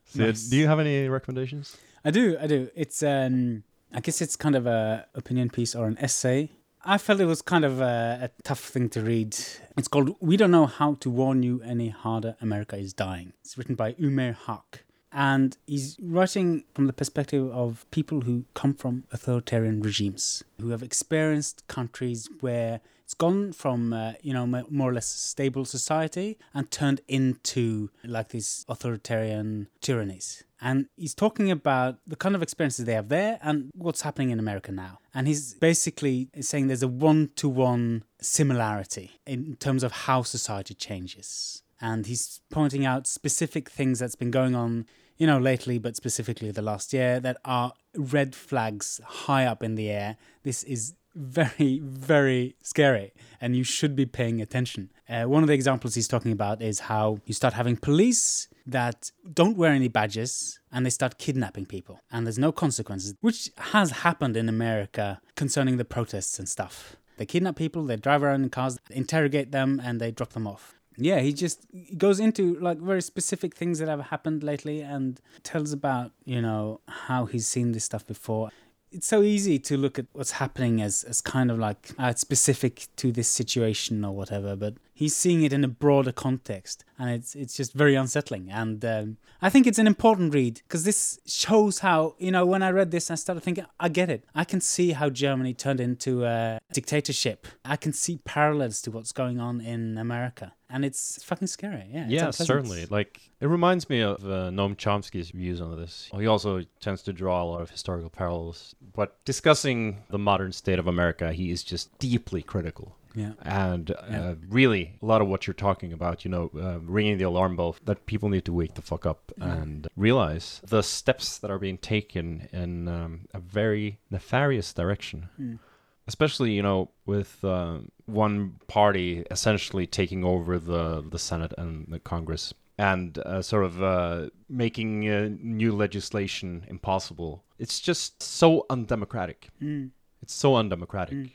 [0.08, 0.44] So, Nice.
[0.50, 1.78] do you have any recommendations?
[2.08, 2.70] I do, I do.
[2.76, 6.52] It's um, I guess it's kind of a opinion piece or an essay.
[6.84, 9.36] I felt it was kind of a, a tough thing to read.
[9.76, 12.36] It's called "We Don't Know How to Warn You Any Harder.
[12.40, 17.88] America Is Dying." It's written by Umair Haque, and he's writing from the perspective of
[17.90, 24.14] people who come from authoritarian regimes, who have experienced countries where it's gone from uh,
[24.22, 30.88] you know more or less stable society and turned into like these authoritarian tyrannies and
[30.98, 34.72] he's talking about the kind of experiences they have there and what's happening in America
[34.72, 35.00] now.
[35.14, 40.74] And he's basically saying there's a one to one similarity in terms of how society
[40.74, 41.62] changes.
[41.82, 44.88] And he's pointing out specific things that's been going on,
[45.18, 49.76] you know, lately, but specifically the last year, that are red flags high up in
[49.76, 50.18] the air.
[50.44, 54.92] This is very, very scary, and you should be paying attention.
[55.08, 59.12] Uh, one of the examples he's talking about is how you start having police that
[59.34, 63.92] don't wear any badges and they start kidnapping people, and there's no consequences, which has
[63.92, 66.96] happened in America concerning the protests and stuff.
[67.18, 70.74] They kidnap people, they drive around in cars, interrogate them, and they drop them off.
[70.98, 71.66] Yeah, he just
[71.98, 76.80] goes into like very specific things that have happened lately and tells about, you know,
[76.88, 78.50] how he's seen this stuff before
[78.92, 82.88] it's so easy to look at what's happening as, as kind of like uh, specific
[82.98, 87.36] to this situation or whatever, but he's seeing it in a broader context, and it's
[87.36, 88.50] it's just very unsettling.
[88.50, 92.64] And um, I think it's an important read because this shows how you know when
[92.64, 94.24] I read this, I started thinking, I get it.
[94.34, 97.46] I can see how Germany turned into a dictatorship.
[97.64, 101.86] I can see parallels to what's going on in America, and it's fucking scary.
[101.92, 102.86] Yeah, it's yeah, certainly.
[102.88, 106.10] Like it reminds me of uh, Noam Chomsky's views on this.
[106.18, 110.80] He also tends to draw a lot of historical parallels, but discussing the modern state
[110.80, 112.96] of America, he is just deeply critical.
[113.16, 113.34] Yeah.
[113.42, 114.34] And uh, Yeah.
[114.50, 117.76] really, a lot of what you're talking about, you know, uh, ringing the alarm bell,
[117.86, 119.54] that people need to wake the fuck up Yeah.
[119.62, 125.60] and realize the steps that are being taken in um, a very nefarious direction Mm.
[126.08, 132.00] especially you know with uh, one party essentially taking over the the Senate and the
[132.00, 137.44] Congress and uh, sort of uh, making uh, new legislation impossible.
[137.58, 139.48] It's just so undemocratic.
[139.62, 139.92] Mm.
[140.22, 141.16] It's so undemocratic.
[141.18, 141.32] Mm.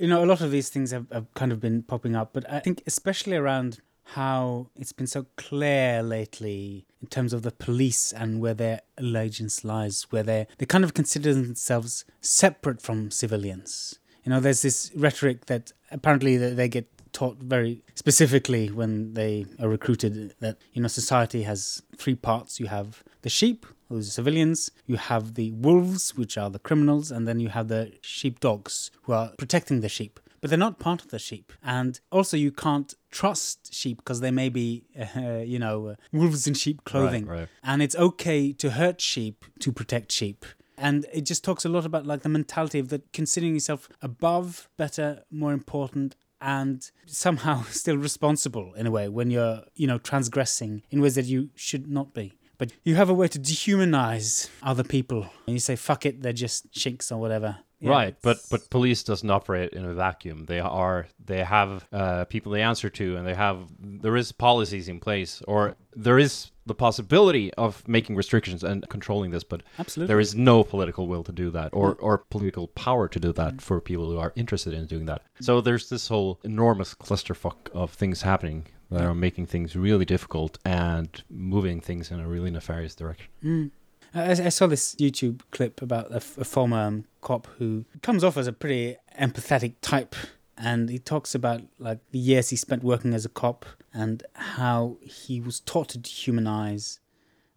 [0.00, 2.50] You know, a lot of these things have, have kind of been popping up, but
[2.50, 8.12] I think especially around how it's been so clear lately in terms of the police
[8.12, 13.98] and where their allegiance lies, where they they kind of consider themselves separate from civilians.
[14.24, 19.68] You know, there's this rhetoric that apparently they get taught very specifically when they are
[19.68, 22.60] recruited that you know society has three parts.
[22.60, 24.70] You have the sheep, who's civilians.
[24.86, 29.12] You have the wolves, which are the criminals, and then you have the sheepdogs, who
[29.12, 30.18] are protecting the sheep.
[30.40, 31.52] But they're not part of the sheep.
[31.62, 36.46] And also, you can't trust sheep because they may be, uh, you know, uh, wolves
[36.46, 37.26] in sheep clothing.
[37.26, 37.48] Right, right.
[37.62, 40.44] And it's okay to hurt sheep to protect sheep.
[40.76, 44.68] And it just talks a lot about like the mentality of that considering yourself above,
[44.76, 50.82] better, more important, and somehow still responsible in a way when you're, you know, transgressing
[50.90, 52.32] in ways that you should not be.
[52.62, 55.26] But you have a way to dehumanize other people.
[55.48, 57.56] And you say, fuck it, they're just shinks or whatever.
[57.80, 60.44] Yeah, right, but it's- but police doesn't operate in a vacuum.
[60.46, 64.88] They are they have uh, people they answer to, and they have there is policies
[64.88, 70.06] in place, or there is the possibility of making restrictions and controlling this, but absolutely.
[70.06, 73.60] there is no political will to do that, or or political power to do that
[73.60, 75.22] for people who are interested in doing that.
[75.40, 80.58] So there's this whole enormous clusterfuck of things happening that are making things really difficult
[80.64, 83.26] and moving things in a really nefarious direction.
[83.44, 83.70] Mm.
[84.14, 88.22] I, I saw this YouTube clip about a, f- a former um, cop who comes
[88.22, 90.14] off as a pretty empathetic type,
[90.56, 93.64] and he talks about like the years he spent working as a cop
[93.94, 96.98] and how he was taught to dehumanize.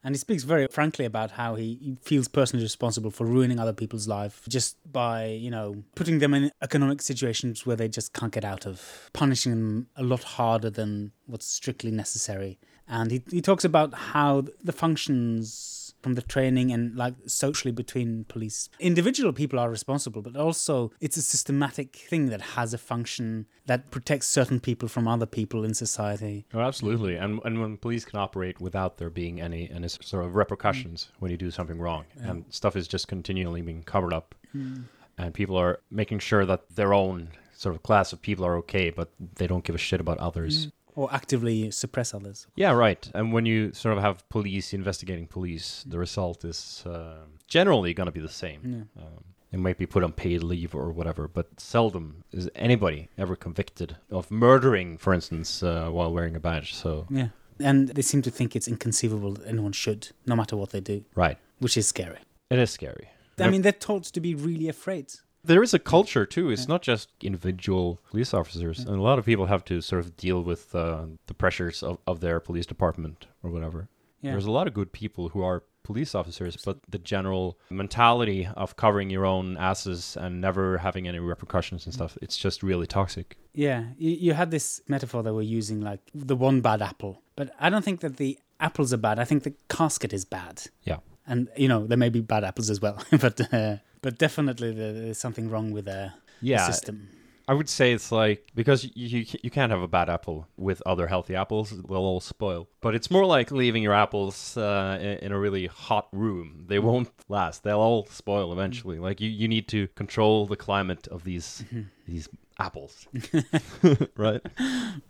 [0.06, 4.08] And he speaks very frankly about how he, feels personally responsible for ruining other people's
[4.08, 8.46] life just by, you know, putting them in economic situations where they just can't get
[8.46, 12.60] out of, punishing them a lot harder than what's strictly necessary.
[12.88, 18.26] And he, he talks about how the functions from the training and like socially between
[18.26, 18.70] police.
[18.80, 23.90] Individual people are responsible, but also it's a systematic thing that has a function that
[23.90, 26.46] protects certain people from other people in society.
[26.54, 27.16] Oh, absolutely.
[27.16, 31.22] And and when police can operate without there being any any sort of repercussions mm.
[31.22, 34.84] when you do something wrong, and stuff is just continually being covered up, mm.
[35.18, 38.92] and people are making sure that their own sort of class of people are okay,
[38.92, 40.68] but they don't give a shit about others.
[40.68, 40.72] Mm.
[40.96, 42.48] Or actively suppress others.
[42.56, 43.10] Yeah, right.
[43.14, 48.06] And when you sort of have police investigating police, the result is uh, generally going
[48.06, 48.88] to be the same.
[48.98, 53.36] Um, they might be put on paid leave or whatever, but seldom is anybody ever
[53.36, 56.74] convicted of murdering, for instance, uh, while wearing a badge.
[56.74, 57.30] So, Yeah.
[57.60, 61.06] And they seem to think it's inconceivable that anyone should, no matter what they do,
[61.16, 61.38] right.
[61.60, 62.20] which is scary.
[62.50, 63.10] It is scary.
[63.40, 65.14] I mean, they're taught to be really afraid.
[65.46, 66.50] There is a culture too.
[66.50, 70.16] It's not just individual police officers, and a lot of people have to sort of
[70.18, 73.88] deal with uh, the pressures of, of their police department or whatever.
[74.22, 74.32] Yeah.
[74.32, 78.76] There's a lot of good people who are police officers, but the general mentality of
[78.76, 83.38] covering your own asses and never having any repercussions and stuff, it's just really toxic.
[83.54, 87.22] Yeah, you, you had this metaphor that we're using, like the one bad apple.
[87.36, 89.20] But I don't think that the apples are bad.
[89.20, 90.64] I think the casket is bad.
[90.84, 90.98] Yeah.
[91.28, 93.02] And, you know, there may be bad apples as well.
[93.12, 97.10] but uh, but definitely there's something wrong with uh, the Yeah, system.
[97.48, 100.80] I would say it's like because you you you can't have a bad apple with
[100.86, 102.68] other healthy apples; they'll all spoil.
[102.82, 106.78] But it's more like leaving your apples uh, in, in a really hot room; they
[106.78, 107.64] won't last.
[107.64, 109.00] They'll all spoil eventually.
[109.00, 111.64] Like you, you need to control the climate of these
[112.08, 112.30] these
[112.60, 113.08] apples,
[114.18, 114.42] right?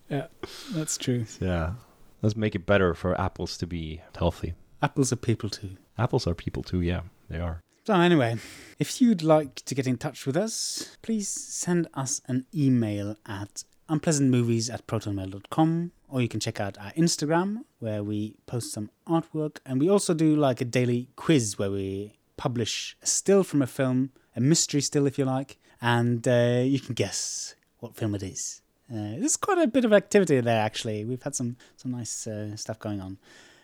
[0.10, 0.28] Yeah,
[0.74, 1.26] that's true.
[1.42, 1.74] Yeah,
[2.22, 4.54] let's make it better for apples to be healthy.
[4.82, 5.72] Apples are people too.
[5.98, 6.80] Apples are people too.
[6.82, 7.60] Yeah, they are.
[7.86, 8.38] So, anyway,
[8.80, 13.64] if you'd like to get in touch with us, please send us an email at
[13.88, 19.58] unpleasantmovies at protonmail.com, or you can check out our Instagram where we post some artwork.
[19.68, 23.68] And we also do like a daily quiz where we publish a still from a
[23.68, 28.24] film, a mystery still if you like, and uh, you can guess what film it
[28.24, 28.64] is.
[28.92, 31.06] Uh, there's quite a bit of activity there actually.
[31.06, 33.20] We've had some, some nice uh, stuff going on.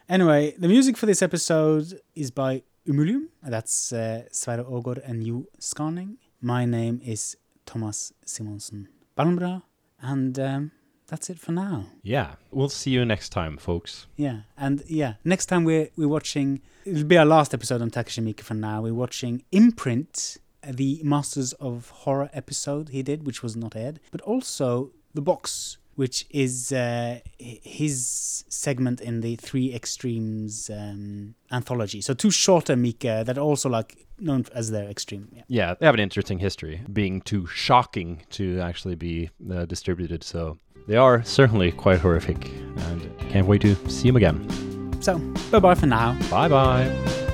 [0.08, 3.28] Anyway, the music for this episode is by Umulium.
[3.44, 6.18] That's uh, Sverre Ågård and you Skarning.
[6.42, 9.62] My name is Thomas Simonsen Balmbra,
[10.02, 10.72] and um,
[11.06, 11.86] that's it for now.
[12.02, 14.08] Yeah, we'll see you next time, folks.
[14.16, 16.62] Yeah, and yeah, next time we're we're watching.
[16.86, 18.82] It'll be our last episode on Takashi Miike for now.
[18.82, 24.22] We're watching Imprint, the Masters of Horror episode he did, which was not aired, but
[24.22, 32.02] also the box, which is uh, his segment in the Three Extremes um, anthology.
[32.02, 35.28] So two shorter Miike that are also like known as their extreme.
[35.34, 35.44] Yeah.
[35.48, 40.24] Yeah, they have an interesting history, being too shocking to actually be uh, distributed.
[40.24, 45.02] So they are certainly quite horrific, and can't wait to see them again.
[45.02, 45.18] So
[45.52, 46.18] bye bye for now.
[46.30, 47.28] Bye bye.